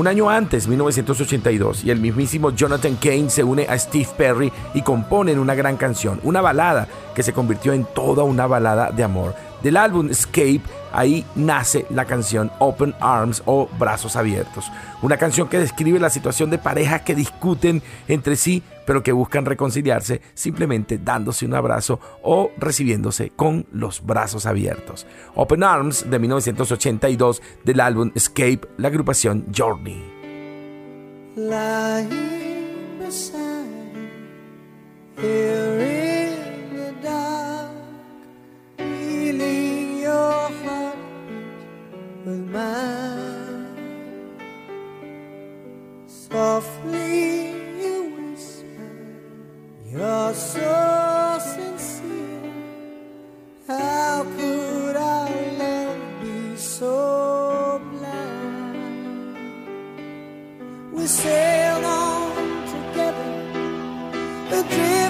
Año 0.09 0.29
antes, 0.29 0.67
1982, 0.67 1.85
y 1.85 1.91
el 1.91 2.01
mismísimo 2.01 2.51
Jonathan 2.51 2.97
Kane 2.97 3.31
se 3.31 3.45
une 3.45 3.67
a 3.69 3.79
Steve 3.79 4.09
Perry 4.17 4.53
y 4.75 4.83
componen 4.83 5.39
una 5.39 5.55
gran 5.55 5.77
canción, 5.77 6.21
una 6.25 6.41
balada 6.41 6.89
que 7.15 7.23
se 7.23 7.33
convirtió 7.33 7.73
en 7.73 7.85
toda 7.85 8.25
una 8.25 8.47
balada 8.47 8.91
de 8.91 9.05
amor. 9.05 9.35
Del 9.63 9.77
álbum 9.77 10.09
Escape, 10.11 10.63
ahí 10.93 11.25
nace 11.35 11.87
la 11.91 12.05
canción 12.05 12.51
Open 12.59 12.95
Arms 13.01 13.43
o 13.47 13.69
Brazos 13.79 14.17
Abiertos, 14.17 14.71
una 15.03 15.17
canción 15.17 15.49
que 15.49 15.59
describe 15.59 15.99
la 15.99 16.11
situación 16.11 16.51
de 16.51 16.59
parejas 16.59 17.03
que 17.03 17.15
discuten 17.15 17.83
entre 18.09 18.37
sí, 18.37 18.63
pero 18.87 19.03
que 19.03 19.13
buscan 19.13 19.45
reconciliarse 19.45 20.23
simplemente 20.35 20.99
dándose 20.99 21.47
un 21.47 21.55
abrazo 21.55 22.01
o 22.23 22.51
recibiéndose 22.57 23.31
con 23.31 23.67
los 23.73 24.05
brazos 24.05 24.47
abiertos. 24.47 25.07
Open 25.35 25.63
Arms 25.63 26.09
de 26.11 26.19
1982 26.19 27.43
del 27.65 27.81
álbum 27.81 28.11
Escape, 28.15 28.61
la 28.77 28.89
agrupación 28.89 29.47
Journey. 29.57 30.03
Softly 46.07 47.53
you 47.81 47.99
whisper, 48.17 48.91
you're 49.91 50.35
so 50.35 51.39
sincere. 51.41 52.53
How 53.67 54.25
could 54.37 54.97
our 54.97 55.31
love 55.59 56.01
be 56.21 56.57
so 56.57 57.81
blind? 57.93 58.77
We 60.93 61.07
sailed 61.07 61.85
on 61.85 62.67
together, 62.75 63.33
drifted 64.51 65.08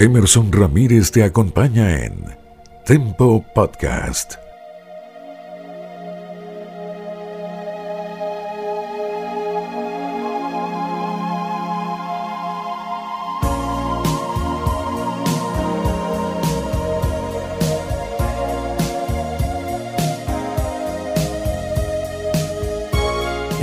Emerson 0.00 0.52
Ramírez 0.52 1.10
te 1.10 1.24
acompaña 1.24 2.04
en 2.04 2.24
Tempo 2.86 3.44
Podcast. 3.52 4.47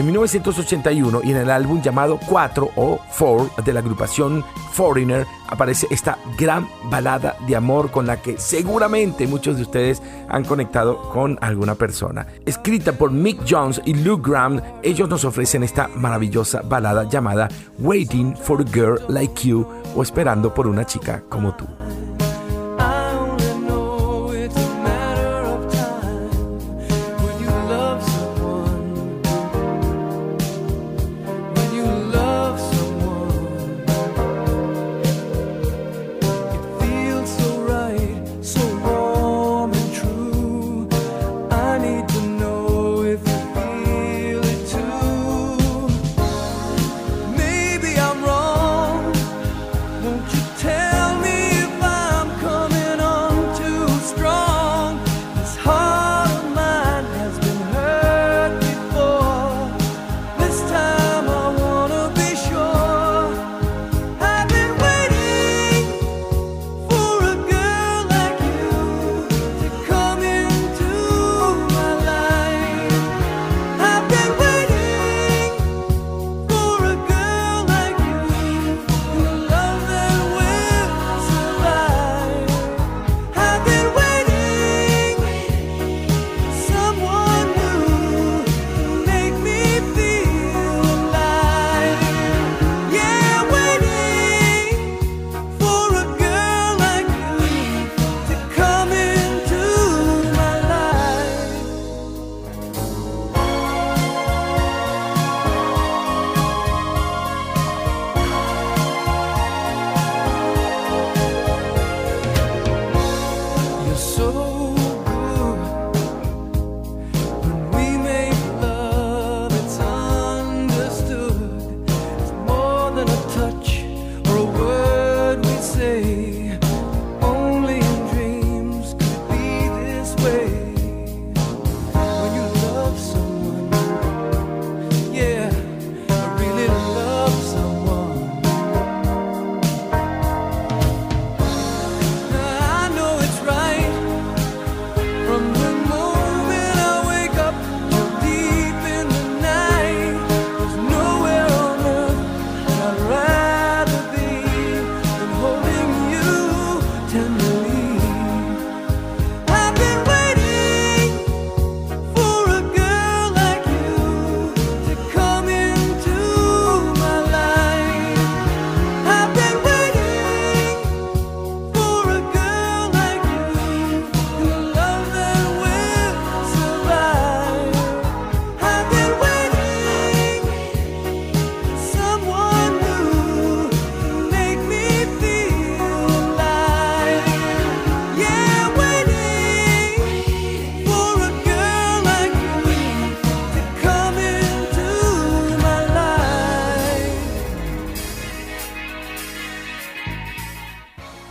En 0.06 0.12
1981 0.12 1.22
y 1.24 1.32
en 1.32 1.38
el 1.38 1.50
álbum 1.50 1.82
llamado 1.82 2.20
4 2.30 2.70
o 2.76 3.00
4 3.18 3.64
de 3.66 3.74
la 3.74 3.80
agrupación 3.80 4.46
Foreigner 4.72 5.26
aparece 5.48 5.88
esta 5.90 6.20
gran 6.38 6.70
balada 6.92 7.36
de 7.48 7.56
amor 7.56 7.90
con 7.90 8.06
la 8.06 8.22
que 8.22 8.38
seguramente 8.38 9.26
muchos 9.26 9.56
de 9.56 9.64
ustedes 9.64 10.04
han 10.30 10.44
conectado 10.44 11.10
con 11.10 11.40
alguna 11.42 11.74
persona. 11.74 12.28
Escrita 12.46 12.92
por 12.92 13.10
Mick 13.10 13.46
Jones 13.50 13.82
y 13.84 13.96
Luke 13.96 14.30
Graham, 14.30 14.62
ellos 14.84 15.10
nos 15.10 15.26
ofrecen 15.26 15.64
esta 15.64 15.88
maravillosa 15.88 16.62
balada 16.62 17.10
llamada 17.10 17.48
Waiting 17.80 18.38
for 18.38 18.62
a 18.62 18.72
Girl 18.72 19.02
Like 19.10 19.48
You 19.48 19.68
o 19.96 20.04
Esperando 20.04 20.54
por 20.54 20.68
una 20.68 20.86
chica 20.86 21.24
como 21.30 21.56
tú. 21.56 21.66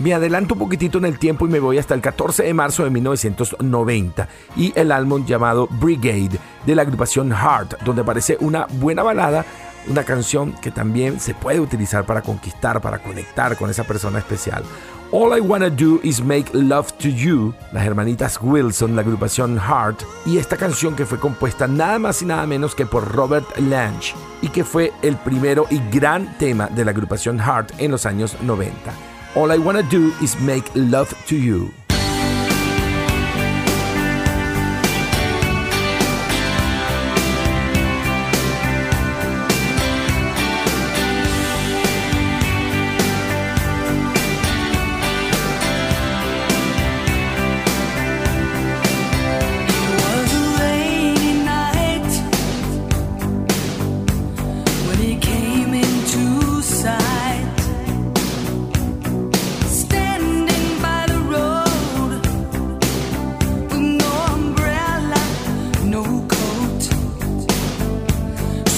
Me 0.04 0.12
adelanto 0.12 0.52
un 0.52 0.60
poquitito 0.60 0.98
en 0.98 1.06
el 1.06 1.18
tiempo 1.18 1.46
y 1.46 1.48
me 1.48 1.60
voy 1.60 1.78
hasta 1.78 1.94
el 1.94 2.02
14 2.02 2.42
de 2.42 2.52
marzo 2.52 2.84
de 2.84 2.90
1990 2.90 4.28
y 4.54 4.70
el 4.76 4.92
álbum 4.92 5.24
llamado 5.24 5.66
Brigade 5.66 6.38
de 6.66 6.74
la 6.74 6.82
agrupación 6.82 7.30
Heart, 7.30 7.80
donde 7.84 8.02
aparece 8.02 8.36
una 8.40 8.66
buena 8.68 9.02
balada, 9.02 9.46
una 9.88 10.04
canción 10.04 10.52
que 10.60 10.70
también 10.70 11.20
se 11.20 11.32
puede 11.32 11.58
utilizar 11.58 12.04
para 12.04 12.20
conquistar, 12.20 12.82
para 12.82 12.98
conectar 12.98 13.56
con 13.56 13.70
esa 13.70 13.84
persona 13.84 14.18
especial. 14.18 14.62
All 15.10 15.38
I 15.38 15.40
Wanna 15.40 15.70
Do 15.70 16.00
Is 16.02 16.22
Make 16.22 16.50
Love 16.52 16.92
to 16.98 17.08
You, 17.08 17.54
las 17.72 17.86
hermanitas 17.86 18.38
Wilson, 18.42 18.96
la 18.96 19.00
agrupación 19.00 19.58
Heart, 19.58 20.02
y 20.26 20.36
esta 20.36 20.58
canción 20.58 20.94
que 20.96 21.06
fue 21.06 21.18
compuesta 21.18 21.66
nada 21.66 21.98
más 21.98 22.20
y 22.20 22.26
nada 22.26 22.46
menos 22.46 22.74
que 22.74 22.84
por 22.84 23.10
Robert 23.10 23.46
Lange 23.56 24.12
y 24.42 24.48
que 24.48 24.64
fue 24.64 24.92
el 25.00 25.16
primero 25.16 25.64
y 25.70 25.80
gran 25.90 26.36
tema 26.36 26.66
de 26.66 26.84
la 26.84 26.90
agrupación 26.90 27.38
Heart 27.38 27.72
en 27.78 27.90
los 27.90 28.04
años 28.04 28.36
90. 28.42 29.13
All 29.36 29.50
I 29.50 29.58
Wanna 29.58 29.82
Do 29.82 30.14
Is 30.22 30.38
Make 30.38 30.70
Love 30.76 31.12
to 31.26 31.36
You. 31.36 31.83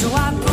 Un 0.07 0.46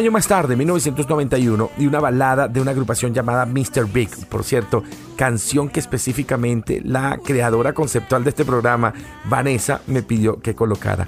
año 0.00 0.10
más 0.10 0.26
tarde, 0.26 0.56
1991, 0.56 1.70
y 1.78 1.86
una 1.86 2.00
balada 2.00 2.48
de 2.48 2.60
una 2.60 2.70
agrupación 2.70 3.12
llamada 3.12 3.44
Mr. 3.44 3.86
Big, 3.92 4.08
por 4.28 4.44
cierto, 4.44 4.82
canción 5.14 5.68
que 5.68 5.78
específicamente 5.78 6.80
la 6.82 7.18
creadora 7.22 7.74
conceptual 7.74 8.24
de 8.24 8.30
este 8.30 8.44
programa, 8.44 8.94
Vanessa, 9.26 9.82
me 9.86 10.02
pidió 10.02 10.40
que 10.40 10.54
colocara. 10.54 11.06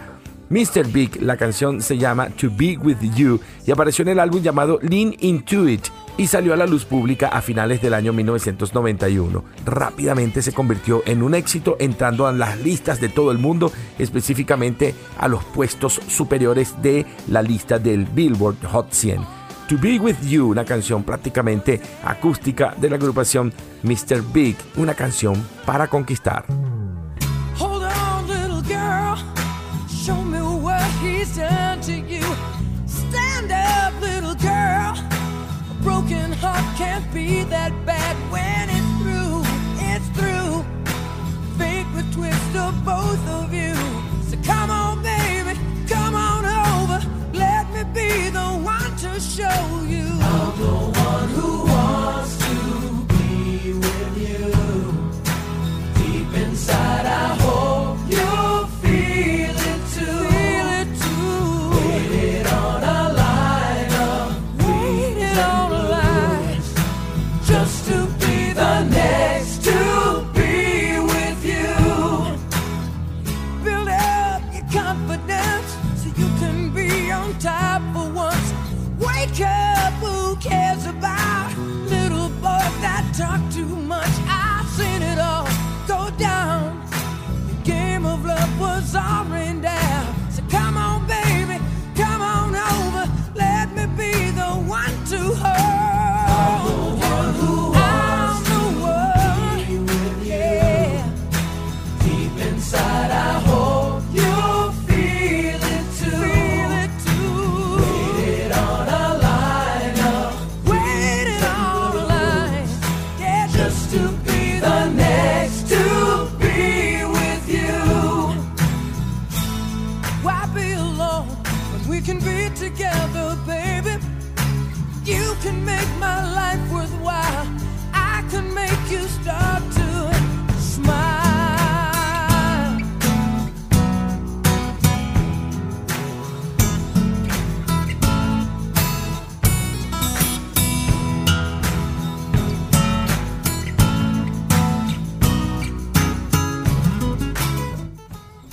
Mr. 0.51 0.87
Big, 0.93 1.23
la 1.23 1.39
canción 1.39 1.81
se 1.81 1.97
llama 1.97 2.29
To 2.29 2.49
Be 2.55 2.77
With 2.77 2.99
You 3.15 3.41
y 3.67 3.71
apareció 3.71 4.03
en 4.03 4.11
el 4.11 4.21
álbum 4.21 4.43
llamado 4.43 4.79
Lean 4.83 5.15
Into 5.21 5.67
It 5.67 5.87
y 6.17 6.27
salió 6.27 6.53
a 6.53 6.57
la 6.57 6.67
luz 6.67 6.85
pública 6.85 7.29
a 7.29 7.43
finales 7.43 7.81
del 7.81 7.95
año 7.95 8.13
1991. 8.13 9.45
Rápidamente 9.65 10.43
se 10.43 10.53
convirtió 10.53 11.03
en 11.07 11.23
un 11.23 11.35
éxito 11.35 11.77
entrando 11.79 12.27
a 12.27 12.33
las 12.33 12.61
listas 12.61 13.01
de 13.01 13.09
todo 13.09 13.33
el 13.33 13.39
mundo, 13.39 13.73
específicamente 13.99 14.95
a 15.19 15.29
los 15.29 15.45
puestos 15.45 16.01
superiores 16.09 16.81
de 16.83 17.07
la 17.29 17.43
lista 17.43 17.79
del 17.79 18.05
Billboard 18.07 18.65
Hot 18.71 18.93
100. 18.93 19.23
To 19.69 19.79
Be 19.79 19.99
With 19.99 20.21
You, 20.23 20.51
una 20.51 20.65
canción 20.65 21.03
prácticamente 21.03 21.81
acústica 22.05 22.75
de 22.77 22.91
la 22.91 22.97
agrupación 22.97 23.53
Mr. 23.83 24.23
Big, 24.33 24.57
una 24.77 24.95
canción 24.95 25.35
para 25.65 25.89
conquistar. 25.89 26.45
he's 31.03 31.37
done 31.37 31.81
to 31.81 31.93
you. 31.93 32.23
Stand 32.87 33.51
up, 33.53 34.01
little 34.01 34.35
girl. 34.35 35.12
Broken 35.83 36.31
heart 36.35 36.77
can't 36.79 37.13
be 37.13 37.43
that 37.45 37.73
bad 37.85 37.92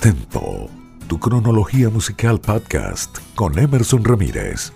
Tempo, 0.00 0.70
tu 1.08 1.18
cronología 1.20 1.90
musical 1.90 2.40
podcast 2.40 3.18
con 3.34 3.58
Emerson 3.58 4.02
Ramírez. 4.02 4.72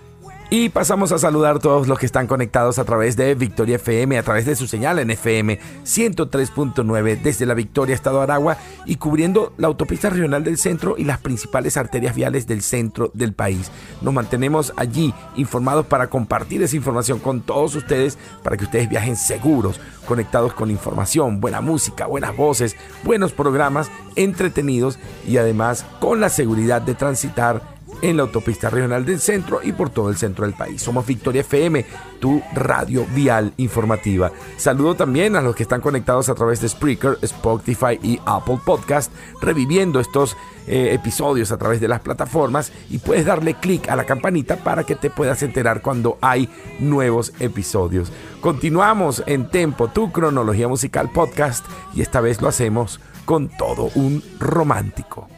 Y 0.50 0.68
pasamos 0.68 1.10
a 1.10 1.18
saludar 1.18 1.56
a 1.56 1.58
todos 1.58 1.88
los 1.88 1.98
que 1.98 2.06
están 2.06 2.26
conectados 2.26 2.78
a 2.78 2.84
través 2.84 3.16
de 3.16 3.34
Victoria 3.34 3.76
FM, 3.76 4.18
a 4.18 4.22
través 4.22 4.44
de 4.44 4.54
su 4.54 4.66
señal 4.66 4.98
en 4.98 5.10
FM 5.10 5.58
103.9 5.84 7.22
desde 7.22 7.46
la 7.46 7.54
Victoria, 7.54 7.94
Estado 7.94 8.18
de 8.18 8.24
Aragua 8.24 8.58
y 8.84 8.96
cubriendo 8.96 9.52
la 9.56 9.68
autopista 9.68 10.10
regional 10.10 10.44
del 10.44 10.58
centro 10.58 10.96
y 10.98 11.04
las 11.04 11.18
principales 11.18 11.76
arterias 11.76 12.14
viales 12.14 12.46
del 12.46 12.62
centro 12.62 13.10
del 13.14 13.32
país. 13.32 13.70
Nos 14.02 14.14
mantenemos 14.14 14.72
allí 14.76 15.14
informados 15.34 15.86
para 15.86 16.08
compartir 16.08 16.62
esa 16.62 16.76
información 16.76 17.18
con 17.18 17.40
todos 17.40 17.74
ustedes 17.74 18.18
para 18.42 18.56
que 18.56 18.64
ustedes 18.64 18.88
viajen 18.88 19.16
seguros, 19.16 19.80
conectados 20.06 20.52
con 20.52 20.70
información, 20.70 21.40
buena 21.40 21.62
música, 21.62 22.06
buenas 22.06 22.36
voces, 22.36 22.76
buenos 23.02 23.32
programas, 23.32 23.90
entretenidos 24.14 24.98
y 25.26 25.38
además 25.38 25.86
con 26.00 26.20
la 26.20 26.28
seguridad 26.28 26.82
de 26.82 26.94
transitar 26.94 27.73
en 28.04 28.18
la 28.18 28.24
autopista 28.24 28.68
regional 28.68 29.06
del 29.06 29.18
centro 29.18 29.60
y 29.62 29.72
por 29.72 29.88
todo 29.88 30.10
el 30.10 30.16
centro 30.16 30.44
del 30.44 30.54
país. 30.54 30.82
Somos 30.82 31.06
Victoria 31.06 31.40
FM, 31.40 31.86
tu 32.20 32.42
radio 32.52 33.06
vial 33.14 33.54
informativa. 33.56 34.30
Saludo 34.58 34.94
también 34.94 35.36
a 35.36 35.40
los 35.40 35.56
que 35.56 35.62
están 35.62 35.80
conectados 35.80 36.28
a 36.28 36.34
través 36.34 36.60
de 36.60 36.68
Spreaker, 36.68 37.16
Spotify 37.22 37.98
y 38.02 38.20
Apple 38.26 38.58
Podcast, 38.62 39.10
reviviendo 39.40 40.00
estos 40.00 40.36
eh, 40.66 40.90
episodios 40.92 41.50
a 41.50 41.56
través 41.56 41.80
de 41.80 41.88
las 41.88 42.00
plataformas 42.00 42.72
y 42.90 42.98
puedes 42.98 43.24
darle 43.24 43.54
clic 43.54 43.88
a 43.88 43.96
la 43.96 44.04
campanita 44.04 44.56
para 44.56 44.84
que 44.84 44.96
te 44.96 45.08
puedas 45.08 45.42
enterar 45.42 45.80
cuando 45.80 46.18
hay 46.20 46.50
nuevos 46.80 47.32
episodios. 47.40 48.12
Continuamos 48.42 49.22
en 49.26 49.48
Tempo, 49.48 49.88
tu 49.88 50.12
cronología 50.12 50.68
musical 50.68 51.10
podcast 51.10 51.64
y 51.94 52.02
esta 52.02 52.20
vez 52.20 52.42
lo 52.42 52.48
hacemos 52.48 53.00
con 53.24 53.48
todo 53.48 53.90
un 53.94 54.22
romántico. 54.38 55.33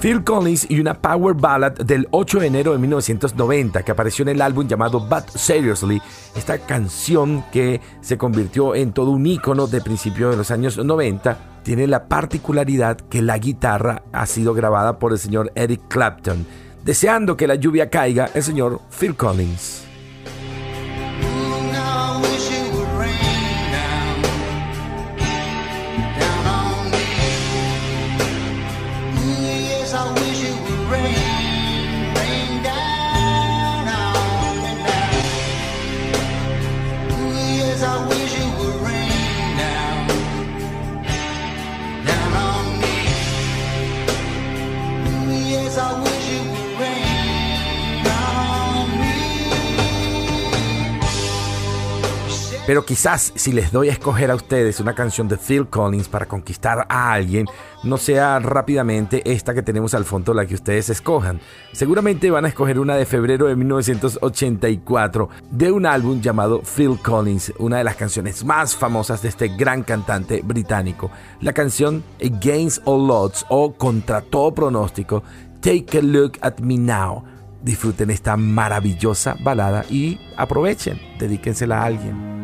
Phil 0.00 0.22
Collins 0.22 0.70
y 0.70 0.78
una 0.78 0.94
power 0.94 1.34
ballad 1.34 1.72
del 1.72 2.06
8 2.12 2.38
de 2.38 2.46
enero 2.46 2.70
de 2.70 2.78
1990 2.78 3.82
que 3.82 3.90
apareció 3.90 4.22
en 4.22 4.28
el 4.28 4.40
álbum 4.40 4.68
llamado 4.68 5.00
But 5.00 5.28
Seriously, 5.30 6.00
esta 6.36 6.58
canción 6.58 7.44
que 7.50 7.80
se 8.00 8.16
convirtió 8.16 8.76
en 8.76 8.92
todo 8.92 9.10
un 9.10 9.26
ícono 9.26 9.66
de 9.66 9.80
principios 9.80 10.30
de 10.30 10.36
los 10.36 10.52
años 10.52 10.78
90, 10.78 11.62
tiene 11.64 11.88
la 11.88 12.06
particularidad 12.06 12.96
que 12.96 13.22
la 13.22 13.38
guitarra 13.38 14.02
ha 14.12 14.26
sido 14.26 14.54
grabada 14.54 15.00
por 15.00 15.10
el 15.10 15.18
señor 15.18 15.50
Eric 15.56 15.80
Clapton, 15.88 16.46
deseando 16.84 17.36
que 17.36 17.48
la 17.48 17.56
lluvia 17.56 17.90
caiga 17.90 18.30
el 18.34 18.44
señor 18.44 18.80
Phil 18.96 19.16
Collins. 19.16 19.87
Pero 52.68 52.84
quizás 52.84 53.32
si 53.34 53.52
les 53.52 53.72
doy 53.72 53.88
a 53.88 53.92
escoger 53.92 54.30
a 54.30 54.34
ustedes 54.34 54.78
una 54.78 54.94
canción 54.94 55.26
de 55.26 55.38
Phil 55.38 55.68
Collins 55.68 56.06
para 56.06 56.26
conquistar 56.26 56.84
a 56.90 57.14
alguien, 57.14 57.46
no 57.82 57.96
sea 57.96 58.38
rápidamente 58.40 59.22
esta 59.24 59.54
que 59.54 59.62
tenemos 59.62 59.94
al 59.94 60.04
fondo 60.04 60.34
la 60.34 60.44
que 60.44 60.56
ustedes 60.56 60.90
escojan. 60.90 61.40
Seguramente 61.72 62.30
van 62.30 62.44
a 62.44 62.48
escoger 62.48 62.78
una 62.78 62.96
de 62.96 63.06
febrero 63.06 63.46
de 63.46 63.56
1984 63.56 65.30
de 65.50 65.72
un 65.72 65.86
álbum 65.86 66.20
llamado 66.20 66.60
Phil 66.60 66.98
Collins, 67.02 67.54
una 67.58 67.78
de 67.78 67.84
las 67.84 67.96
canciones 67.96 68.44
más 68.44 68.76
famosas 68.76 69.22
de 69.22 69.30
este 69.30 69.48
gran 69.48 69.82
cantante 69.82 70.42
británico. 70.44 71.10
La 71.40 71.54
canción 71.54 72.04
Against 72.22 72.82
All 72.84 73.10
Odds 73.10 73.46
o 73.48 73.72
Contra 73.72 74.20
todo 74.20 74.52
pronóstico, 74.52 75.22
Take 75.62 76.00
a 76.00 76.02
Look 76.02 76.32
at 76.42 76.58
Me 76.58 76.76
Now. 76.76 77.24
Disfruten 77.62 78.10
esta 78.10 78.36
maravillosa 78.36 79.36
balada 79.40 79.86
y 79.88 80.20
aprovechen, 80.36 81.00
dedíquensela 81.18 81.80
a 81.80 81.86
alguien. 81.86 82.37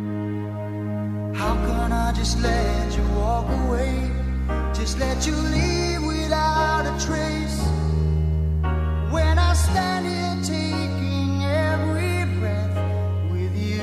How 1.35 1.55
can 1.67 1.93
I 1.93 2.13
just 2.13 2.41
let 2.41 2.97
you 2.97 3.03
walk 3.19 3.49
away? 3.65 4.11
Just 4.73 4.99
let 5.01 5.27
you 5.27 5.35
leave 5.35 6.03
without 6.07 6.87
a 6.87 6.95
trace. 7.05 7.61
When 9.11 9.39
I 9.39 9.53
stand 9.55 10.07
here 10.07 10.37
taking 10.57 11.43
every 11.43 12.25
breath 12.39 12.77
with 13.33 13.55
you. 13.57 13.83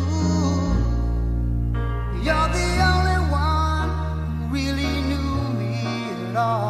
Ooh, 0.00 0.74
you're 2.24 2.50
the 2.58 2.70
only 2.92 3.20
one 3.30 3.88
who 4.38 4.54
really 4.54 4.94
knew 5.08 5.32
me 5.60 5.74
at 6.30 6.36
all. 6.36 6.67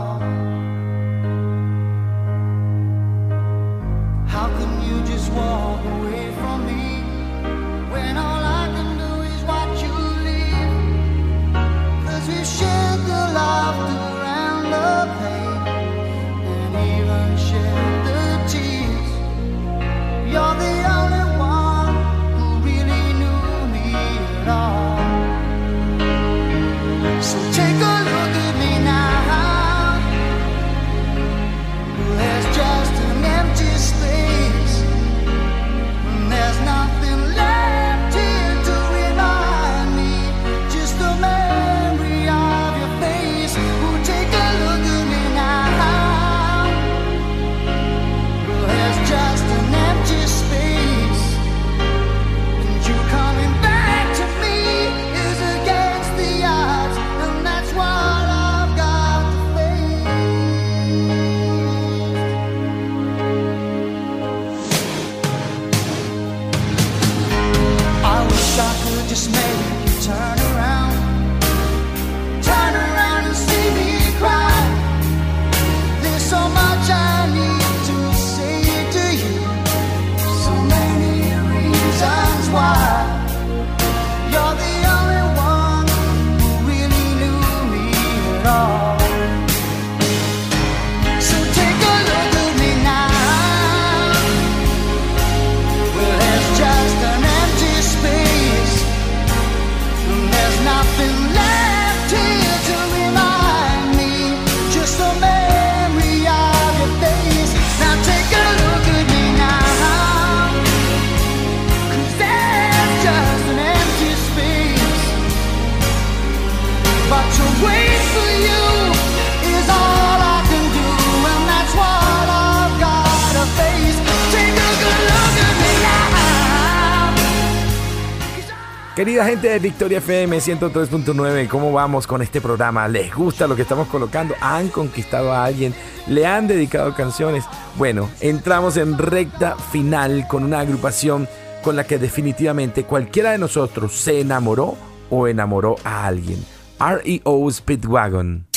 Querida 128.99 129.25
gente 129.25 129.49
de 129.49 129.61
Victoria 129.61 129.99
FM 129.99 130.39
103.9, 130.39 131.47
¿cómo 131.47 131.71
vamos 131.71 132.05
con 132.05 132.21
este 132.21 132.41
programa? 132.41 132.89
¿Les 132.89 133.15
gusta 133.15 133.47
lo 133.47 133.55
que 133.55 133.63
estamos 133.63 133.87
colocando? 133.87 134.35
¿Han 134.41 134.71
conquistado 134.71 135.33
a 135.33 135.45
alguien? 135.45 135.73
¿Le 136.09 136.27
han 136.27 136.49
dedicado 136.49 136.93
canciones? 136.97 137.45
Bueno, 137.77 138.11
entramos 138.21 138.77
en 138.77 138.99
recta 138.99 139.55
final 139.55 140.27
con 140.27 140.43
una 140.43 140.59
agrupación 140.59 141.29
con 141.63 141.77
la 141.77 141.85
que 141.85 141.99
definitivamente 141.99 142.83
cualquiera 142.83 143.31
de 143.31 143.39
nosotros 143.39 143.93
se 143.93 144.21
enamoró 144.21 144.77
o 145.11 145.29
enamoró 145.29 145.77
a 145.85 146.05
alguien. 146.05 146.45
REO 146.81 147.49
Speedwagon. 147.53 148.48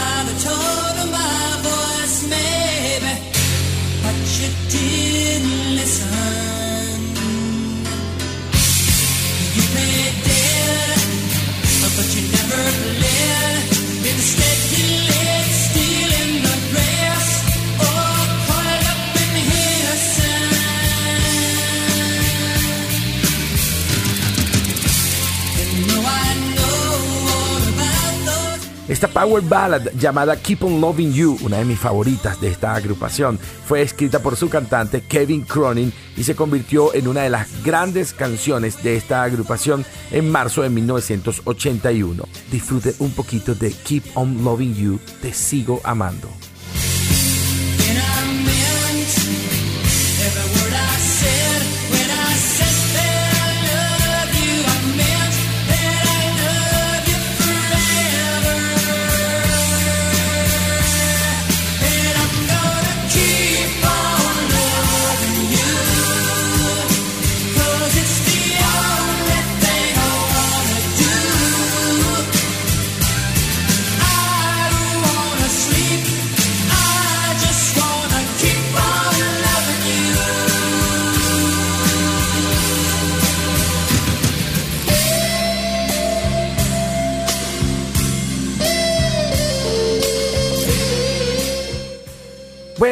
By 0.00 0.18
the 0.28 0.36
tone 0.46 0.98
my 1.10 1.44
voice, 1.68 2.18
maybe. 2.34 3.12
But 4.02 4.18
you 4.36 4.48
didn't 4.74 5.62
listen. 5.78 7.00
You 9.56 9.62
played 9.72 10.16
dead, 10.28 11.00
but 11.96 12.08
you 12.14 12.22
never 12.36 12.64
bled. 12.98 13.56
Instead, 14.10 14.69
Esta 28.90 29.06
power 29.06 29.40
ballad 29.40 29.92
llamada 29.96 30.34
Keep 30.34 30.64
on 30.64 30.80
Loving 30.80 31.12
You, 31.12 31.38
una 31.42 31.58
de 31.58 31.64
mis 31.64 31.78
favoritas 31.78 32.40
de 32.40 32.48
esta 32.48 32.74
agrupación, 32.74 33.38
fue 33.38 33.82
escrita 33.82 34.18
por 34.18 34.34
su 34.34 34.48
cantante 34.48 35.02
Kevin 35.02 35.42
Cronin 35.42 35.92
y 36.16 36.24
se 36.24 36.34
convirtió 36.34 36.92
en 36.92 37.06
una 37.06 37.22
de 37.22 37.30
las 37.30 37.62
grandes 37.62 38.12
canciones 38.12 38.82
de 38.82 38.96
esta 38.96 39.22
agrupación 39.22 39.84
en 40.10 40.28
marzo 40.28 40.62
de 40.62 40.70
1981. 40.70 42.24
Disfrute 42.50 42.96
un 42.98 43.12
poquito 43.12 43.54
de 43.54 43.70
Keep 43.70 44.02
on 44.16 44.42
Loving 44.42 44.74
You, 44.74 44.98
Te 45.22 45.32
sigo 45.32 45.80
amando. 45.84 46.28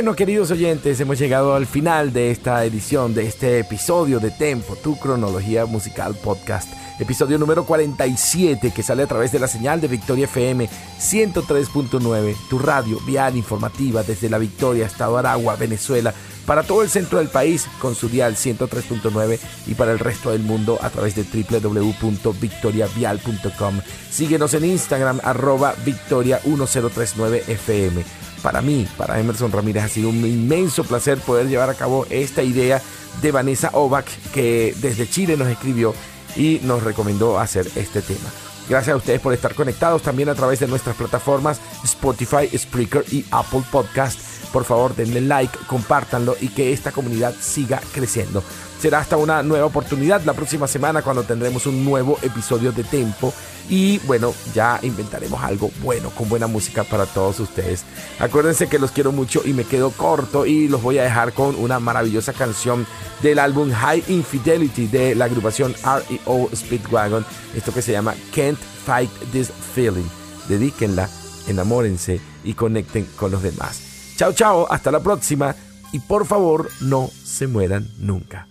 Bueno, 0.08 0.16
queridos 0.16 0.50
oyentes, 0.50 0.98
hemos 1.00 1.18
llegado 1.18 1.54
al 1.54 1.66
final 1.66 2.14
de 2.14 2.30
esta 2.30 2.64
edición, 2.64 3.12
de 3.12 3.26
este 3.26 3.58
episodio 3.58 4.20
de 4.20 4.30
Tempo, 4.30 4.74
tu 4.74 4.98
cronología 4.98 5.66
musical 5.66 6.14
podcast. 6.14 6.72
Episodio 6.98 7.36
número 7.36 7.66
47 7.66 8.72
que 8.74 8.82
sale 8.82 9.02
a 9.02 9.06
través 9.06 9.32
de 9.32 9.38
la 9.38 9.48
señal 9.48 9.82
de 9.82 9.88
Victoria 9.88 10.24
FM 10.24 10.66
103.9, 10.98 12.36
tu 12.48 12.58
radio 12.58 12.98
vial 13.00 13.36
informativa 13.36 14.02
desde 14.02 14.30
la 14.30 14.38
Victoria, 14.38 14.86
Estado 14.86 15.18
Aragua, 15.18 15.56
Venezuela, 15.56 16.14
para 16.46 16.62
todo 16.62 16.82
el 16.82 16.88
centro 16.88 17.18
del 17.18 17.28
país 17.28 17.66
con 17.78 17.94
su 17.94 18.08
dial 18.08 18.34
103.9 18.34 19.38
y 19.66 19.74
para 19.74 19.92
el 19.92 19.98
resto 19.98 20.30
del 20.30 20.40
mundo 20.40 20.78
a 20.80 20.88
través 20.88 21.16
de 21.16 21.24
www.victoriavial.com. 21.24 23.80
Síguenos 24.10 24.54
en 24.54 24.64
Instagram 24.64 25.20
arroba 25.22 25.74
victoria1039fm. 25.84 28.04
Para 28.42 28.62
mí, 28.62 28.86
para 28.96 29.18
Emerson 29.18 29.52
Ramírez, 29.52 29.84
ha 29.84 29.88
sido 29.88 30.10
un 30.10 30.24
inmenso 30.24 30.84
placer 30.84 31.18
poder 31.18 31.48
llevar 31.48 31.70
a 31.70 31.74
cabo 31.74 32.06
esta 32.10 32.42
idea 32.42 32.80
de 33.20 33.32
Vanessa 33.32 33.70
Ovac, 33.72 34.06
que 34.32 34.74
desde 34.78 35.08
Chile 35.08 35.36
nos 35.36 35.48
escribió 35.48 35.94
y 36.36 36.60
nos 36.62 36.82
recomendó 36.82 37.38
hacer 37.38 37.68
este 37.74 38.00
tema. 38.02 38.30
Gracias 38.68 38.92
a 38.92 38.96
ustedes 38.96 39.20
por 39.20 39.32
estar 39.32 39.54
conectados 39.54 40.02
también 40.02 40.28
a 40.28 40.34
través 40.34 40.60
de 40.60 40.68
nuestras 40.68 40.94
plataformas 40.94 41.58
Spotify, 41.84 42.46
Spreaker 42.56 43.04
y 43.10 43.24
Apple 43.30 43.62
Podcast. 43.72 44.20
Por 44.52 44.64
favor, 44.64 44.94
denle 44.94 45.22
like, 45.22 45.58
compártanlo 45.66 46.36
y 46.40 46.48
que 46.48 46.72
esta 46.72 46.92
comunidad 46.92 47.34
siga 47.40 47.80
creciendo. 47.92 48.42
Será 48.80 49.00
hasta 49.00 49.16
una 49.16 49.42
nueva 49.42 49.66
oportunidad 49.66 50.22
la 50.24 50.34
próxima 50.34 50.68
semana 50.68 51.02
cuando 51.02 51.24
tendremos 51.24 51.66
un 51.66 51.84
nuevo 51.84 52.16
episodio 52.22 52.70
de 52.70 52.84
Tempo. 52.84 53.34
Y 53.68 53.98
bueno, 54.00 54.32
ya 54.54 54.78
inventaremos 54.82 55.42
algo 55.42 55.70
bueno, 55.82 56.10
con 56.10 56.28
buena 56.28 56.46
música 56.46 56.84
para 56.84 57.04
todos 57.04 57.40
ustedes. 57.40 57.84
Acuérdense 58.18 58.68
que 58.68 58.78
los 58.78 58.92
quiero 58.92 59.12
mucho 59.12 59.42
y 59.44 59.52
me 59.52 59.64
quedo 59.64 59.90
corto 59.90 60.46
y 60.46 60.68
los 60.68 60.80
voy 60.80 60.98
a 60.98 61.02
dejar 61.02 61.32
con 61.32 61.56
una 61.56 61.80
maravillosa 61.80 62.32
canción 62.32 62.86
del 63.20 63.40
álbum 63.40 63.70
High 63.72 64.04
Infidelity 64.08 64.86
de 64.86 65.14
la 65.14 65.26
agrupación 65.26 65.74
REO 65.82 66.48
Speedwagon. 66.54 67.26
Esto 67.54 67.74
que 67.74 67.82
se 67.82 67.92
llama 67.92 68.14
Can't 68.34 68.58
Fight 68.86 69.10
This 69.32 69.50
Feeling. 69.74 70.08
Dedíquenla, 70.48 71.10
enamórense 71.46 72.20
y 72.44 72.54
conecten 72.54 73.06
con 73.16 73.32
los 73.32 73.42
demás. 73.42 73.82
Chao, 74.16 74.32
chao, 74.32 74.66
hasta 74.70 74.90
la 74.90 75.00
próxima 75.00 75.54
y 75.92 75.98
por 75.98 76.26
favor 76.26 76.70
no 76.80 77.10
se 77.24 77.46
mueran 77.46 77.88
nunca. 77.98 78.47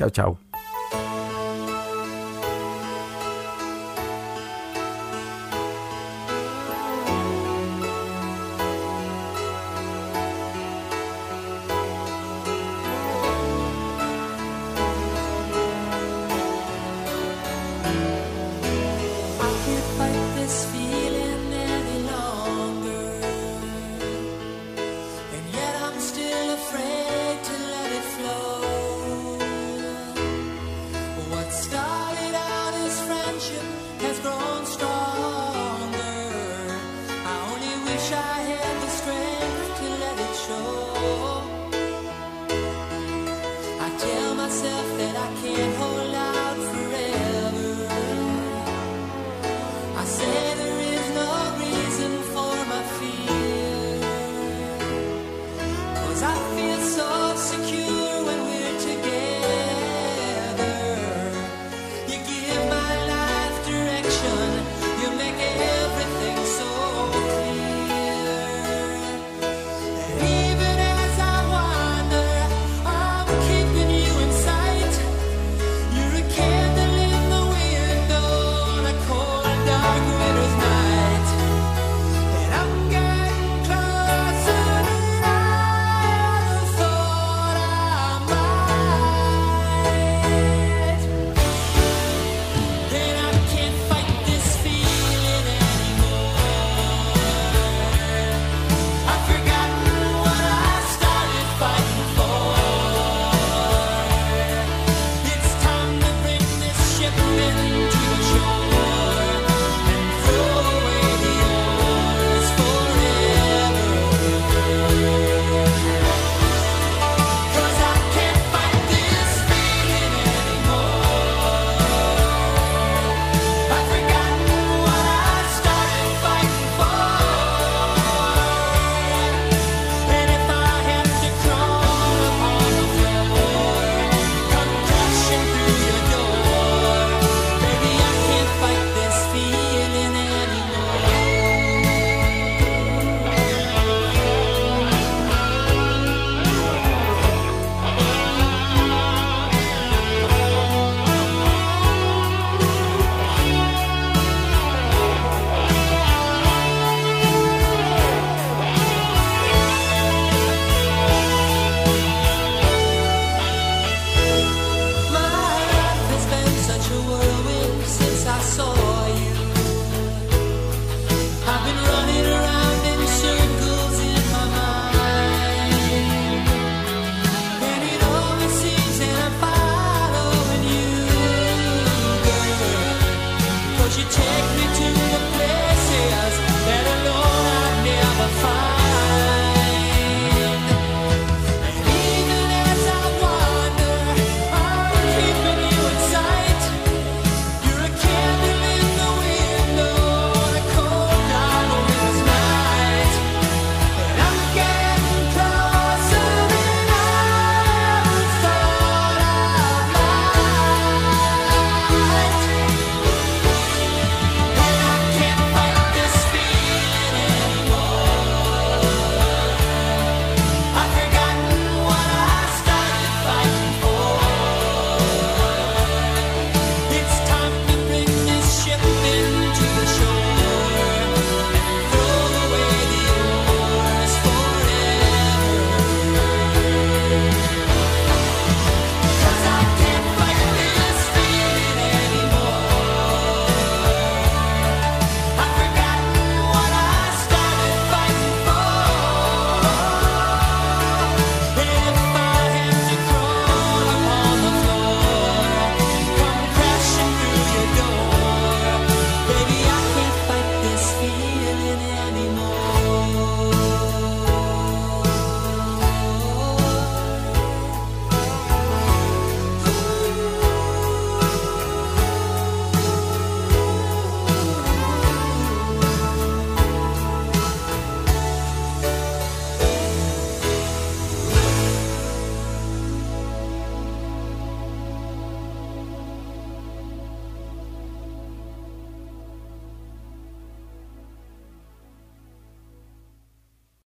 Chao, 0.00 0.08
chao. 0.08 0.49